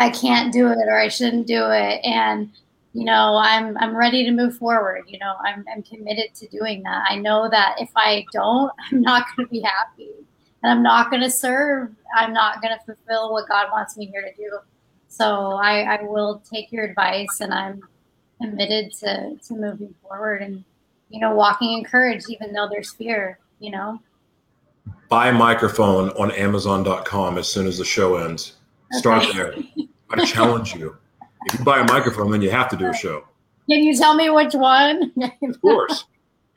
[0.00, 2.00] I can't do it or I shouldn't do it.
[2.04, 2.50] And,
[2.92, 5.04] you know, I'm, I'm ready to move forward.
[5.06, 7.04] You know, I'm, I'm committed to doing that.
[7.08, 10.10] I know that if I don't, I'm not going to be happy
[10.62, 11.90] and I'm not going to serve.
[12.16, 14.58] I'm not going to fulfill what God wants me here to do.
[15.08, 17.82] So I, I will take your advice and I'm,
[18.40, 20.62] committed to to moving forward and
[21.08, 24.00] you know walking in courage even though there's fear you know
[25.08, 28.58] Buy a microphone on Amazon.com as soon as the show ends.
[28.92, 29.32] Start Okay.
[29.36, 29.54] there.
[30.10, 30.96] I challenge you.
[31.46, 33.24] If you buy a microphone, then you have to do a show.
[33.68, 36.04] can you tell me which one Of course.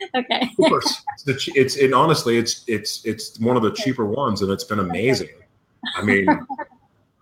[0.16, 0.52] okay.
[0.60, 4.41] Of course it's the it's and honestly it's it's it's one of the cheaper ones
[4.41, 5.30] and it's been amazing.
[5.95, 6.28] I mean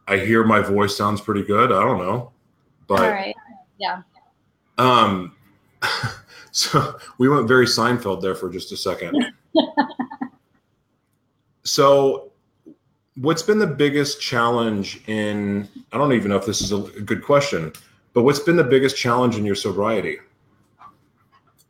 [0.07, 2.31] i hear my voice sounds pretty good i don't know
[2.87, 3.35] but right.
[3.77, 4.01] Yeah.
[4.77, 5.35] um
[6.51, 9.25] so we went very seinfeld there for just a second.
[11.63, 12.31] So
[13.15, 17.23] what's been the biggest challenge in i don't even know if this is a good
[17.23, 17.71] question
[18.13, 20.17] but what's been the biggest challenge in your sobriety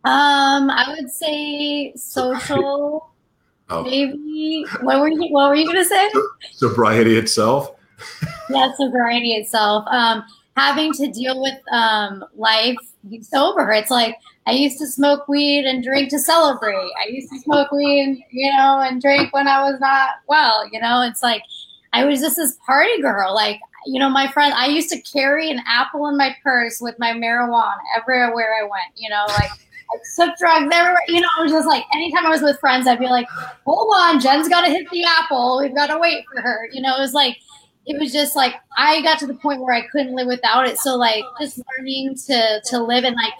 [0.05, 3.11] um i would say social
[3.69, 6.09] oh, maybe what were you what were you gonna say?
[6.53, 7.75] Sobriety itself?
[8.51, 9.85] Yeah sobriety itself.
[9.91, 10.23] Um
[10.57, 12.77] having to deal with um life
[13.21, 13.71] sober.
[13.71, 14.15] It's like
[14.47, 16.91] i used to smoke weed and drink to celebrate.
[17.03, 20.67] I used to smoke weed and, you know and drink when i was not well
[20.71, 21.03] you know?
[21.03, 21.43] It's like
[21.93, 23.35] i was just this party girl.
[23.35, 26.97] Like you know my friend i used to carry an apple in my purse with
[26.97, 29.25] my marijuana everywhere i went you know?
[29.27, 29.51] Like
[29.91, 31.03] I took drugs everywhere.
[31.07, 33.27] You know, I was just like, anytime I was with friends, I'd be like,
[33.65, 35.59] hold on, Jen's got to hit the apple.
[35.61, 36.69] We've got to wait for her.
[36.71, 37.37] You know, it was like,
[37.89, 40.77] it was just like I got to the point where I couldn't live without it.
[40.77, 43.33] So like just learning to to live and like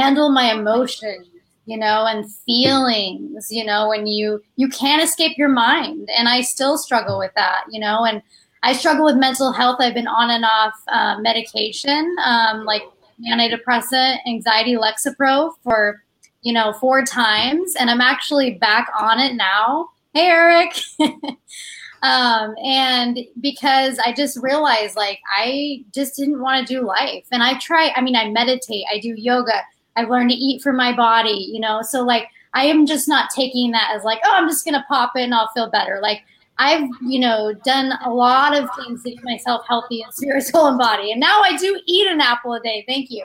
[0.00, 1.26] handle my emotions,
[1.66, 6.08] you know, and feelings, you know, when you you can't escape your mind.
[6.16, 8.22] And I still struggle with that, you know, and
[8.62, 9.80] I struggle with mental health.
[9.80, 12.82] I've been on and off uh, medication, um, like
[13.28, 16.02] antidepressant, anxiety, Lexapro for
[16.42, 19.90] you know four times, and I'm actually back on it now.
[20.14, 20.74] Hey, Eric.
[22.02, 27.42] um, and because I just realized like I just didn't want to do life, and
[27.42, 27.92] I try.
[27.94, 29.62] I mean, I meditate, I do yoga,
[29.96, 31.82] I've learned to eat for my body, you know.
[31.82, 35.12] So like, I am just not taking that as like, oh, I'm just gonna pop
[35.16, 36.00] in, I'll feel better.
[36.02, 36.22] Like,
[36.58, 40.68] I've, you know, done a lot of things to keep myself healthy in spirit, soul,
[40.68, 41.12] and body.
[41.12, 42.84] And now I do eat an apple a day.
[42.86, 43.24] Thank you.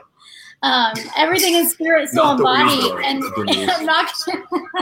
[0.62, 2.90] Um, everything is spirit, soul, and body.
[3.04, 4.10] And, and I'm not,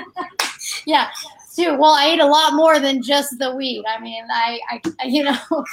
[0.87, 1.11] yeah,
[1.55, 1.77] too.
[1.79, 3.85] Well, I ate a lot more than just the weed.
[3.87, 5.65] I mean, I, I, you know,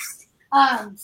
[0.51, 0.97] um,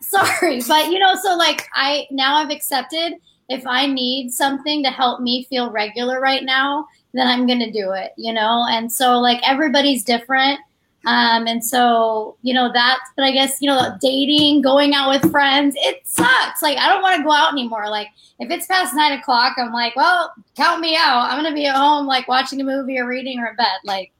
[0.00, 3.14] sorry, but you know, so like I now I've accepted
[3.48, 7.92] if I need something to help me feel regular right now, then I'm gonna do
[7.92, 8.64] it, you know.
[8.68, 10.60] And so like everybody's different.
[11.06, 15.30] Um, and so, you know, that's, but I guess, you know, dating, going out with
[15.30, 16.62] friends, it sucks.
[16.62, 17.88] Like, I don't want to go out anymore.
[17.90, 21.30] Like, if it's past nine o'clock, I'm like, well, count me out.
[21.30, 23.78] I'm going to be at home, like, watching a movie or reading or in bed.
[23.84, 24.12] Like,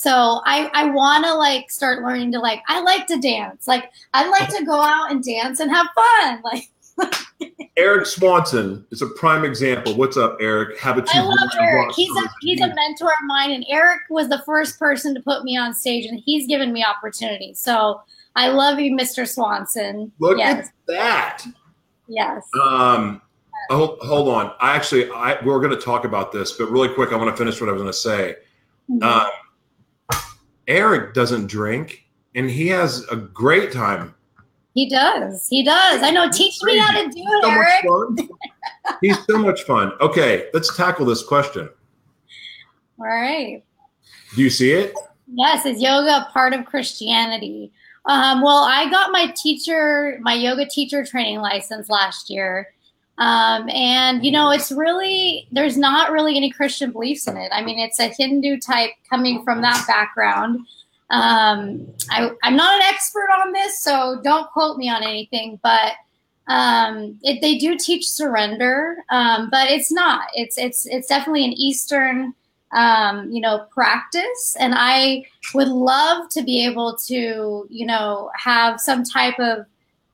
[0.00, 3.68] so I, I want to like start learning to like, I like to dance.
[3.68, 6.40] Like, I like to go out and dance and have fun.
[6.50, 6.70] Like,
[7.76, 9.96] Eric Swanson is a prime example.
[9.96, 10.78] What's up, Eric?
[10.78, 11.92] Have I love Eric.
[11.94, 15.44] He's a he's a mentor of mine, and Eric was the first person to put
[15.44, 17.58] me on stage, and he's given me opportunities.
[17.58, 18.02] So
[18.36, 19.26] I love you, Mr.
[19.26, 20.12] Swanson.
[20.18, 20.66] Look yes.
[20.66, 21.46] at that.
[22.08, 22.44] Yes.
[22.60, 23.22] Um.
[23.70, 24.52] Oh, hold on.
[24.60, 27.36] I actually, I we're going to talk about this, but really quick, I want to
[27.36, 28.36] finish what I was going to say.
[28.90, 29.02] Mhm.
[29.02, 30.20] Um,
[30.66, 34.14] Eric doesn't drink, and he has a great time
[34.74, 35.48] he does.
[35.48, 36.02] He does.
[36.02, 36.30] I know.
[36.30, 38.30] Teach me how to do it, so Eric.
[39.00, 39.92] He's so much fun.
[40.00, 41.68] Okay, let's tackle this question.
[42.98, 43.64] All right.
[44.34, 44.94] Do you see it?
[45.32, 47.72] Yes, is yoga part of Christianity?
[48.06, 52.72] Um, well, I got my teacher, my yoga teacher training license last year.
[53.18, 57.50] Um, and, you know, it's really, there's not really any Christian beliefs in it.
[57.52, 60.66] I mean, it's a Hindu type coming from that background.
[61.10, 65.94] Um, I, I'm not an expert on this, so don't quote me on anything, but
[66.46, 70.28] um, it, they do teach surrender, um, but it's not.
[70.34, 72.34] It's it's it's definitely an Eastern,
[72.72, 78.80] um, you know, practice, and I would love to be able to, you know, have
[78.80, 79.66] some type of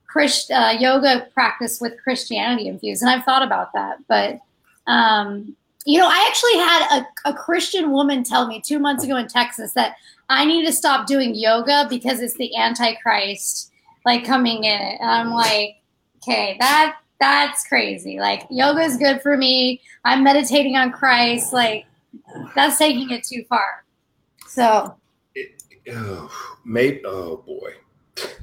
[0.06, 4.40] Christ, uh, yoga practice with Christianity infused, and I've thought about that, but.
[4.86, 5.56] Um,
[5.88, 9.28] you know, I actually had a, a Christian woman tell me two months ago in
[9.28, 9.94] Texas that
[10.28, 13.70] I need to stop doing yoga because it's the Antichrist
[14.04, 15.00] like coming in it.
[15.00, 15.76] And I'm like,
[16.18, 18.18] okay, that that's crazy.
[18.18, 19.80] Like yoga is good for me.
[20.04, 21.52] I'm meditating on Christ.
[21.52, 21.86] Like
[22.54, 23.84] that's taking it too far.
[24.48, 24.96] So
[25.92, 26.30] Oh,
[26.64, 27.02] mate.
[27.04, 27.74] Oh boy.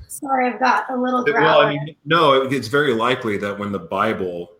[0.07, 1.61] sorry, I've got a little Well.
[1.61, 4.51] I mean, no, it's very likely that when the Bible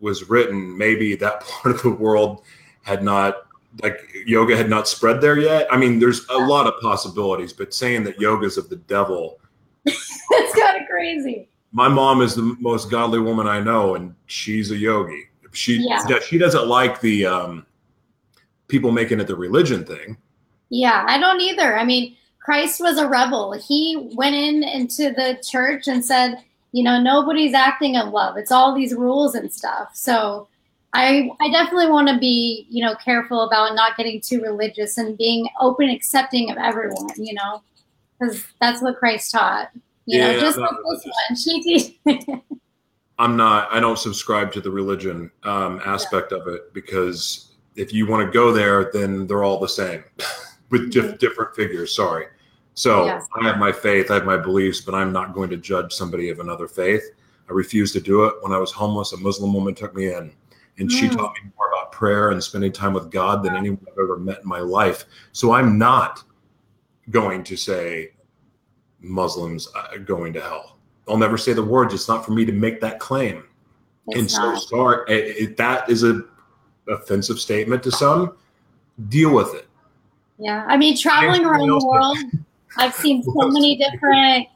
[0.00, 2.42] was written, maybe that part of the world
[2.82, 3.43] had not,
[3.82, 5.66] like, yoga had not spread there yet.
[5.70, 9.38] I mean, there's a lot of possibilities, but saying that yoga is of the devil.
[9.84, 11.48] That's kind of crazy.
[11.72, 15.24] my mom is the most godly woman I know, and she's a yogi.
[15.52, 16.18] She Yeah.
[16.20, 17.66] she doesn't like the um,
[18.68, 20.16] people making it the religion thing.
[20.70, 21.76] Yeah, I don't either.
[21.78, 23.52] I mean, Christ was a rebel.
[23.52, 28.36] He went in into the church and said, you know, nobody's acting in love.
[28.36, 29.90] It's all these rules and stuff.
[29.94, 30.48] So
[30.94, 35.18] I I definitely want to be, you know, careful about not getting too religious and
[35.18, 37.62] being open, accepting of everyone, you know,
[38.18, 39.70] because that's what Christ taught.
[40.06, 41.36] You know, Yeah, just no, like this one.
[41.36, 42.00] She
[43.18, 43.68] I'm not.
[43.72, 48.32] I don't subscribe to the religion um, aspect of it because if you want to
[48.32, 50.02] go there, then they're all the same
[50.70, 51.18] with dif- Mhm.
[51.18, 51.94] different figures.
[51.94, 52.26] Sorry.
[52.74, 53.26] So Yes.
[53.40, 56.28] I have my faith, I have my beliefs, but I'm not going to judge somebody
[56.30, 57.02] of another faith.
[57.48, 58.34] I refuse to do it.
[58.42, 60.32] When I was homeless, a Muslim woman took me in,
[60.78, 61.16] and she Mm.
[61.16, 64.40] taught me more about prayer and spending time with God than anyone I've ever met
[64.42, 65.04] in my life.
[65.32, 66.22] So I'm not
[67.10, 68.10] going to say
[69.00, 70.78] Muslims are going to hell.
[71.08, 71.92] I'll never say the words.
[71.94, 73.44] It's not for me to make that claim.
[74.12, 74.60] and it's so not.
[74.62, 75.12] sorry i-
[75.44, 76.22] if that is a
[76.88, 78.36] offensive statement to some.
[79.08, 79.66] Deal with it.
[80.38, 82.18] Yeah, I mean, traveling around the world,
[82.76, 84.46] I've seen so many different.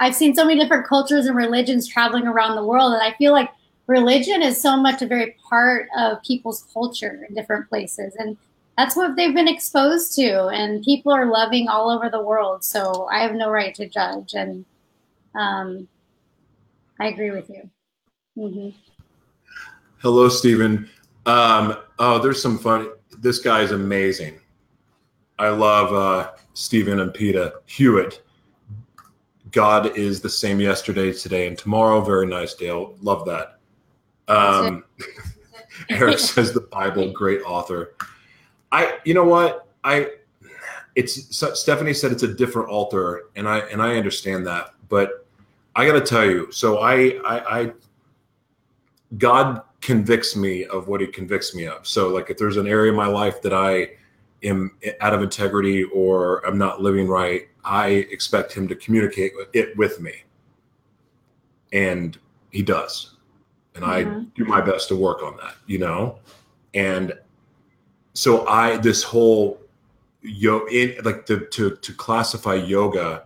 [0.00, 3.30] I've seen so many different cultures and religions traveling around the world, and I feel
[3.32, 3.50] like
[3.90, 8.36] religion is so much a very part of people's culture in different places, and
[8.78, 10.46] that's what they've been exposed to.
[10.46, 14.34] And people are loving all over the world, so I have no right to judge.
[14.34, 14.64] And
[15.34, 15.88] um,
[17.00, 17.68] I agree with you.
[18.36, 18.70] hmm
[19.98, 20.88] Hello, Stephen.
[21.26, 22.90] Um, oh, there's some fun.
[23.18, 24.38] This guy is amazing.
[25.38, 28.22] I love uh, Stephen and Peta Hewitt.
[29.50, 32.00] God is the same yesterday, today, and tomorrow.
[32.00, 32.94] Very nice, Dale.
[33.02, 33.59] Love that.
[34.30, 34.84] Um,
[35.90, 37.94] Eric says the Bible, great author.
[38.72, 39.66] I, you know what?
[39.82, 40.10] I,
[40.94, 45.26] it's so- Stephanie said it's a different altar, and I and I understand that, but
[45.76, 46.50] I got to tell you.
[46.52, 47.72] So I, I, I,
[49.18, 51.86] God convicts me of what He convicts me of.
[51.86, 53.90] So like, if there's an area of my life that I
[54.42, 59.76] am out of integrity or I'm not living right, I expect him to communicate it
[59.76, 60.24] with me.
[61.72, 62.18] And
[62.50, 63.16] he does.
[63.74, 64.34] And I Mhm.
[64.34, 66.18] do my best to work on that, you know?
[66.74, 67.12] And
[68.14, 69.60] so I, this whole
[70.22, 73.24] yo, it, like the, to, to classify yoga,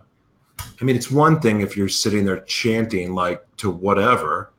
[0.79, 4.51] I mean, it's one thing if you're sitting there chanting like to whatever,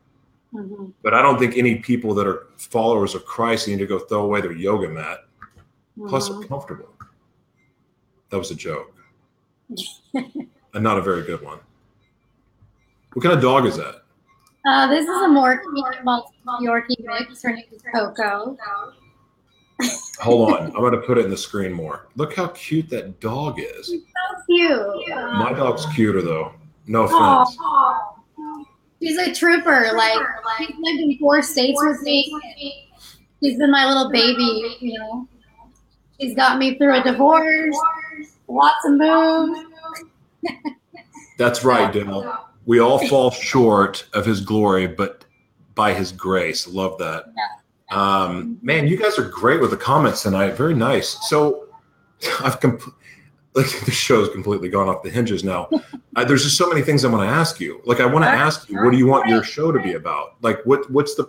[0.52, 0.92] Mhm.
[1.02, 4.22] but I don't think any people that are followers of Christ need to go throw
[4.22, 5.20] away their yoga mat.
[6.08, 6.40] Plus, Mhm.
[6.40, 6.88] they're comfortable.
[8.30, 8.92] That was a joke,
[10.14, 11.58] and not a very good one.
[13.14, 14.02] What kind of dog is that?
[14.66, 15.62] Uh, this is a multi
[16.62, 17.42] Yorkie mix.
[17.42, 18.56] Her name is Coco.
[20.20, 22.08] Hold on, I'm going to put it in the screen more.
[22.16, 23.86] Look how cute that dog is.
[23.86, 23.96] So
[24.48, 25.08] cute.
[25.08, 26.52] My dog's cuter though.
[26.86, 27.56] No offense.
[29.00, 29.90] She's a trooper.
[29.94, 30.18] Like
[30.58, 32.90] she's lived in four states with me.
[33.42, 34.76] She's been my little baby.
[34.80, 35.28] You know,
[36.18, 37.76] she's got me through a divorce,
[38.48, 39.60] lots of moves.
[41.38, 42.46] That's right, Dale.
[42.66, 45.24] We all fall short of His glory, but
[45.74, 46.66] by His grace.
[46.66, 47.26] Love that.
[47.90, 50.50] Um, man, you guys are great with the comments tonight.
[50.54, 51.16] Very nice.
[51.28, 51.68] So
[52.40, 52.82] I've comp-
[53.54, 55.68] like the show's completely gone off the hinges now.
[56.14, 57.80] Uh, there's just so many things I want to ask you.
[57.84, 60.36] Like I want to ask you, what do you want your show to be about?
[60.42, 61.26] Like what what's the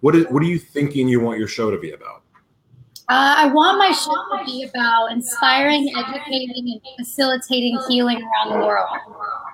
[0.00, 2.22] what is what are you thinking you want your show to be about?
[3.10, 8.66] Uh, I want my show to be about inspiring, educating, and facilitating healing around the
[8.66, 8.86] world.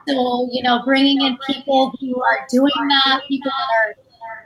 [0.09, 3.95] So, you know, bringing in people who are doing that, people that are,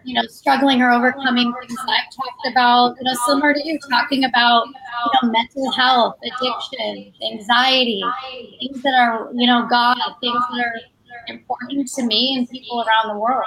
[0.05, 3.79] you know, struggling or overcoming things that I've talked about, you know, similar to you,
[3.91, 8.05] talking about, you know, mental health, addiction, anxiety,
[8.61, 10.81] things that are, you know, God, things that are
[11.29, 13.45] important to me and people around the world.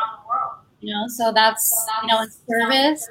[0.79, 3.07] You know, so that's, you know, in service.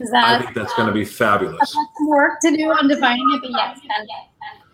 [0.00, 1.72] Is I think that's going to be fabulous.
[1.72, 4.06] some work to do on defining it, but yes, that-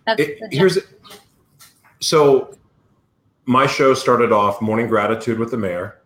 [0.06, 0.78] that's It, the here's
[2.00, 2.54] so
[3.44, 5.98] my show started off morning gratitude with the mayor,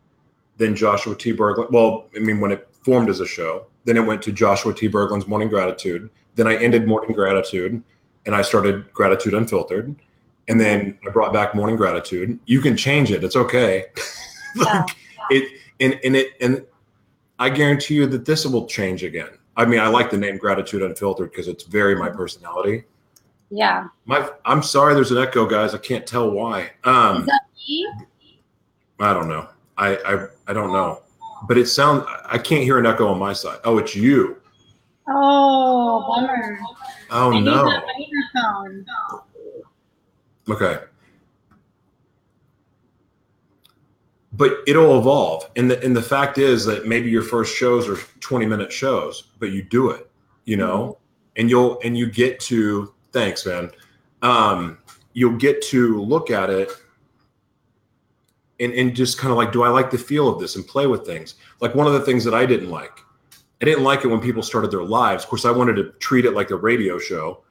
[0.56, 1.32] then Joshua T.
[1.34, 1.70] Berglund.
[1.70, 4.88] Well, I mean, when it formed as a show, then it went to Joshua T.
[4.88, 6.08] Berglund's morning gratitude.
[6.36, 7.82] Then I ended morning gratitude,
[8.24, 9.94] and I started gratitude unfiltered,
[10.48, 12.38] and then I brought back morning gratitude.
[12.46, 13.86] You can change it; it's okay.
[14.56, 14.84] Yeah.
[15.30, 16.66] it and and it and
[17.40, 19.30] I guarantee you that this will change again.
[19.56, 22.84] I mean, I like the name gratitude unfiltered because it's very my personality.
[23.50, 23.88] yeah.
[24.04, 24.94] My, I'm sorry.
[24.94, 25.74] There's an echo, guys.
[25.74, 26.70] I can't tell why.
[26.84, 27.88] Um, Is that me?
[29.00, 29.48] I don't know.
[29.76, 31.02] I, I, I don't know.
[31.48, 32.04] But it sounds.
[32.26, 33.58] I can't hear an echo on my side.
[33.64, 34.36] Oh, it's you.
[35.08, 36.58] Oh, bummer.
[37.10, 37.64] Oh I need no.
[37.64, 38.86] microphone.
[40.48, 40.84] Okay.
[44.40, 47.96] But it'll evolve, and the and the fact is that maybe your first shows are
[48.20, 50.10] 20 minute shows, but you do it,
[50.46, 50.96] you know,
[51.36, 53.70] and you'll and you get to thanks, man.
[54.22, 54.78] Um,
[55.12, 56.70] you'll get to look at it
[58.60, 60.86] and, and just kind of like, do I like the feel of this and play
[60.86, 61.34] with things?
[61.60, 62.98] Like one of the things that I didn't like,
[63.60, 65.22] I didn't like it when people started their lives.
[65.22, 67.42] Of course, I wanted to treat it like a radio show,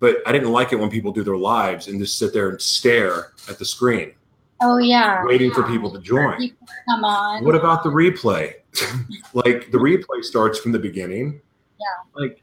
[0.00, 2.60] but I didn't like it when people do their lives and just sit there and
[2.60, 4.14] stare at the screen,
[4.60, 5.24] Oh yeah.
[5.24, 6.38] waiting for people to join.
[6.38, 7.44] People come on.
[7.44, 8.54] What about the replay?
[9.34, 11.40] like the replay starts from the beginning.
[11.78, 12.20] Yeah.
[12.20, 12.42] Like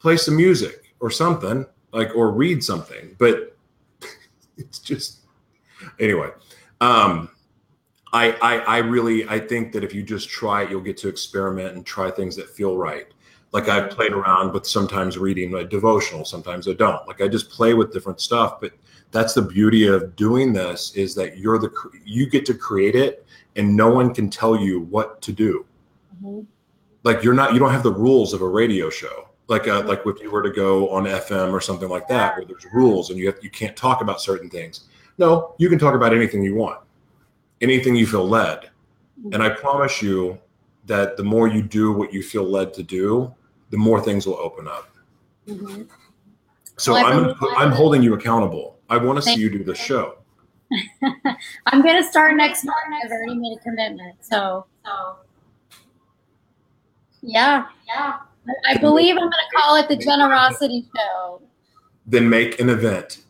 [0.00, 3.16] play some music or something, like or read something.
[3.18, 3.56] But
[4.56, 5.20] it's just
[5.98, 6.30] anyway.
[6.80, 7.30] Um
[8.12, 11.08] I, I I really I think that if you just try it, you'll get to
[11.08, 13.06] experiment and try things that feel right.
[13.52, 17.06] Like I've played around with sometimes reading a devotional, sometimes I don't.
[17.06, 18.72] Like I just play with different stuff, but
[19.10, 21.70] that's the beauty of doing this is that you're the
[22.04, 23.24] you get to create it
[23.56, 25.64] and no one can tell you what to do.
[26.22, 26.46] Mhm.
[27.04, 30.00] like you're not you don't have the rules of a radio show like uh like
[30.04, 33.18] if you were to go on fm or something like that where there's rules and
[33.18, 34.84] you have you can't talk about certain things.
[35.16, 36.80] No you can talk about anything you want
[37.60, 38.70] anything you feel led.
[39.32, 40.38] And i promise you
[40.86, 43.32] that the more you do what you feel led to do
[43.70, 44.88] the more things will open up.
[45.46, 45.86] Mhm.
[46.76, 49.50] so Well, i'm gonna believe- put, i'm holding you accountable i want to see you
[49.50, 50.16] do the show
[51.66, 52.76] I'm gonna start next month.
[53.02, 54.16] I've already made a commitment.
[54.22, 54.66] So,
[57.22, 58.18] yeah, yeah.
[58.46, 61.40] I- I believe I'm gonna call it the generosity show.
[62.06, 63.22] then make an event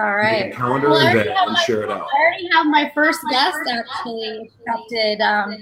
[0.00, 0.46] All right.
[0.46, 2.66] Make a calendar Well, I event already and my- share it out I already have
[2.66, 5.20] my first guest actually accepted.
[5.20, 5.56] Um,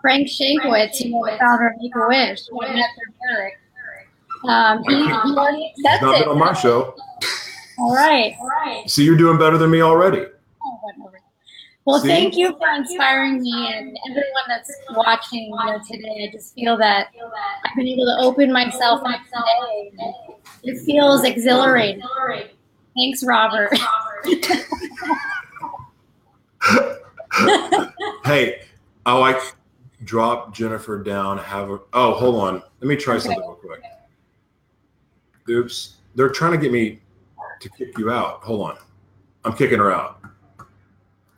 [0.00, 3.58] Frank Shankwitz, you know, the founder of Make a Wish, who I met through Eric.
[4.44, 6.94] Um, he, he already He's not been on my show
[7.78, 8.34] All right.
[8.40, 8.88] All right.
[8.90, 10.26] see you're doing better than me already
[10.64, 11.20] Oh, whatever.
[11.84, 12.08] Well, See?
[12.08, 16.28] thank you for inspiring me and everyone that's watching you know, today.
[16.28, 17.08] I just feel that
[17.64, 19.92] I've been able to open myself up today.
[20.64, 22.02] It feels exhilarating.
[22.94, 23.70] Thanks, Robert.
[28.24, 28.62] Hey,
[29.06, 29.38] I like
[30.04, 31.38] drop Jennifer down.
[31.38, 31.78] Have her.
[31.92, 32.62] Oh, hold on.
[32.80, 33.82] Let me try something real quick.
[35.48, 35.94] Oops.
[36.14, 37.00] They're trying to get me
[37.60, 38.42] to kick you out.
[38.42, 38.78] Hold on.
[39.44, 40.20] I'm kicking her out.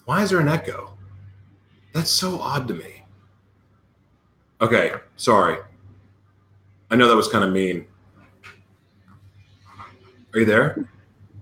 [0.05, 0.97] Why is there an echo?
[1.93, 3.03] That's so odd to me.
[4.61, 5.59] Okay, sorry.
[6.91, 7.87] I know that was kind of mean.
[10.35, 10.89] Are you there?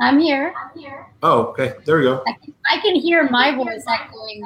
[0.01, 0.55] I'm here.
[1.23, 1.75] Oh, okay.
[1.85, 2.23] There we go.
[2.27, 4.43] I can, I can hear my voice echoing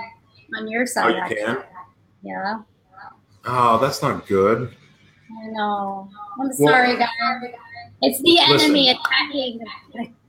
[0.57, 1.05] on your side.
[1.07, 1.37] Oh, you actually.
[1.37, 1.62] can?
[2.22, 2.62] Yeah,
[3.45, 4.72] Oh, that's not good.
[5.43, 6.09] I know.
[6.41, 7.09] I'm Well- sorry, guys.
[8.01, 9.01] It's the enemy Listen.
[9.05, 10.14] attacking.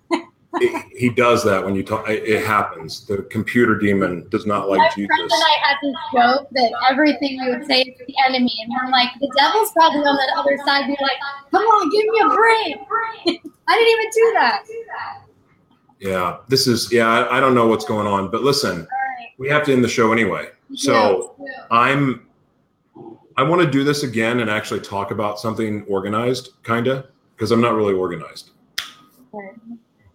[0.61, 2.07] It- he does that when you talk.
[2.09, 3.05] It it happens.
[3.05, 5.33] The computer demon does not My like friend Jesus.
[5.33, 8.91] and I had this joke that everything we would say is the enemy, and we're
[8.91, 11.17] like, the devil's probably on the other side, being like,
[11.51, 14.63] "Come on, give me a break." I didn't even do that.
[15.99, 16.91] Yeah, this is.
[16.91, 18.87] Yeah, I, I don't know what's going on, but listen,
[19.37, 20.49] we have to end the show anyway.
[20.75, 21.35] So
[21.71, 22.27] I'm.
[23.35, 27.49] I want to do this again and actually talk about something organized, kind of, because
[27.51, 28.51] I'm not really organized.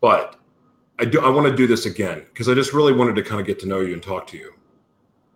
[0.00, 0.36] But
[0.98, 1.20] I do.
[1.20, 3.58] I want to do this again because I just really wanted to kind of get
[3.60, 4.52] to know you and talk to you.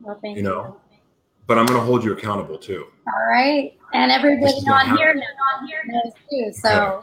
[0.01, 0.77] Well, thank You know,
[1.47, 2.87] But I'm going to hold you accountable too.
[3.07, 5.15] All right, and everybody This is gonna on here
[5.87, 6.53] knows too.
[6.53, 7.03] So,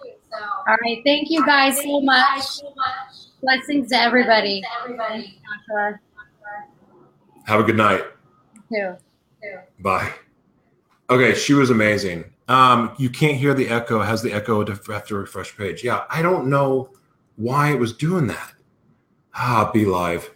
[0.67, 2.61] all right, thank you guys so much.
[2.75, 3.15] much.
[3.41, 4.61] Blessings to everybody.
[4.87, 5.99] Joshua,
[7.45, 8.03] Have a good night.
[8.71, 8.95] too.
[9.79, 10.11] Bye.
[11.09, 12.25] Okay, she was amazing.
[12.49, 14.01] Um, you can't hear the echo.
[14.01, 15.83] Has the echo to have to refresh page.
[15.83, 16.89] Yeah, I don't know
[17.39, 18.51] why it was doing that.
[19.33, 20.29] Ah, be live.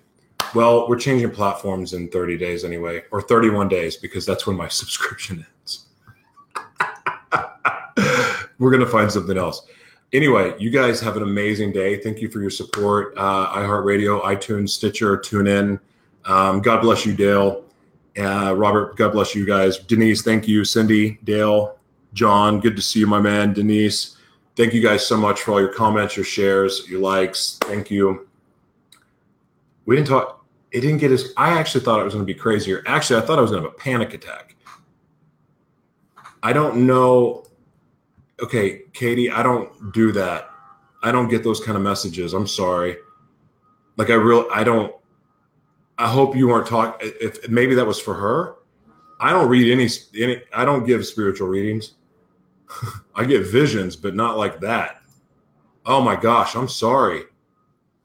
[0.55, 4.67] Well, we're changing platforms in 30 days anyway, or 31 days because that's when my
[4.69, 5.87] subscription ends.
[8.57, 9.67] we're gonna find something else.
[10.13, 11.99] Anyway, you guys have an amazing day.
[11.99, 13.13] Thank you for your support.
[13.17, 15.81] Uh, iHeartRadio, iTunes, Stitcher, TuneIn.
[16.23, 17.65] Um, God bless you, Dale.
[18.17, 19.79] Uh, Robert, God bless you guys.
[19.79, 20.63] Denise, thank you.
[20.63, 21.77] Cindy, Dale,
[22.13, 23.53] John, good to see you, my man.
[23.53, 24.15] Denise,
[24.55, 27.57] thank you guys so much for all your comments, your shares, your likes.
[27.61, 28.27] Thank you.
[29.85, 30.45] We didn't talk.
[30.71, 31.33] It didn't get as.
[31.37, 32.83] I actually thought it was going to be crazier.
[32.85, 34.55] Actually, I thought I was going to have a panic attack.
[36.41, 37.45] I don't know.
[38.41, 40.49] Okay, Katie, I don't do that.
[41.03, 42.33] I don't get those kind of messages.
[42.33, 42.97] I'm sorry.
[43.97, 44.47] Like I real.
[44.51, 44.93] I don't.
[45.97, 47.11] I hope you weren't talking.
[47.21, 48.55] If maybe that was for her.
[49.19, 49.87] I don't read any.
[50.19, 51.93] any I don't give spiritual readings.
[53.15, 55.01] I get visions, but not like that.
[55.85, 57.23] Oh my gosh, I'm sorry.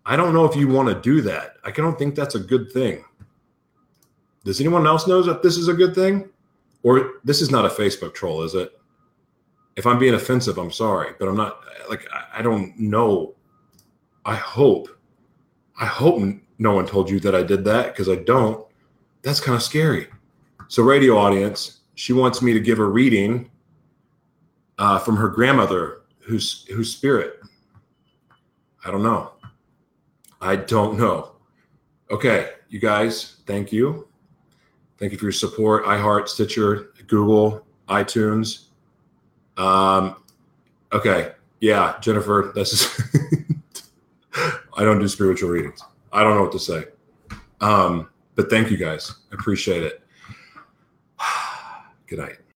[0.04, 1.56] I don't know if you want to do that.
[1.64, 3.04] I don't think that's a good thing.
[4.44, 6.30] Does anyone else know that this is a good thing?
[6.82, 8.72] Or this is not a Facebook troll, is it?
[9.76, 13.34] If I'm being offensive, I'm sorry, but I'm not like I- don't know.
[14.24, 14.88] I hope.
[15.78, 16.20] I hope
[16.58, 18.66] no one told you that I did that because I don't.
[19.22, 20.08] That's kind of scary.
[20.68, 23.50] So, radio audience, she wants me to give a reading
[24.78, 27.40] uh, from her grandmother, whose whose spirit.
[28.84, 29.32] I don't know.
[30.40, 31.32] I don't know.
[32.10, 34.08] Okay, you guys, thank you.
[34.98, 35.84] Thank you for your support.
[35.84, 38.66] iHeart, Stitcher, Google, iTunes.
[39.56, 40.16] Um,
[40.92, 43.02] okay, yeah, Jennifer, this is.
[44.78, 45.82] I don't do spiritual readings.
[46.12, 46.84] I don't know what to say.
[47.60, 49.12] Um, but thank you guys.
[49.32, 50.02] I appreciate it.
[52.06, 52.38] Good night.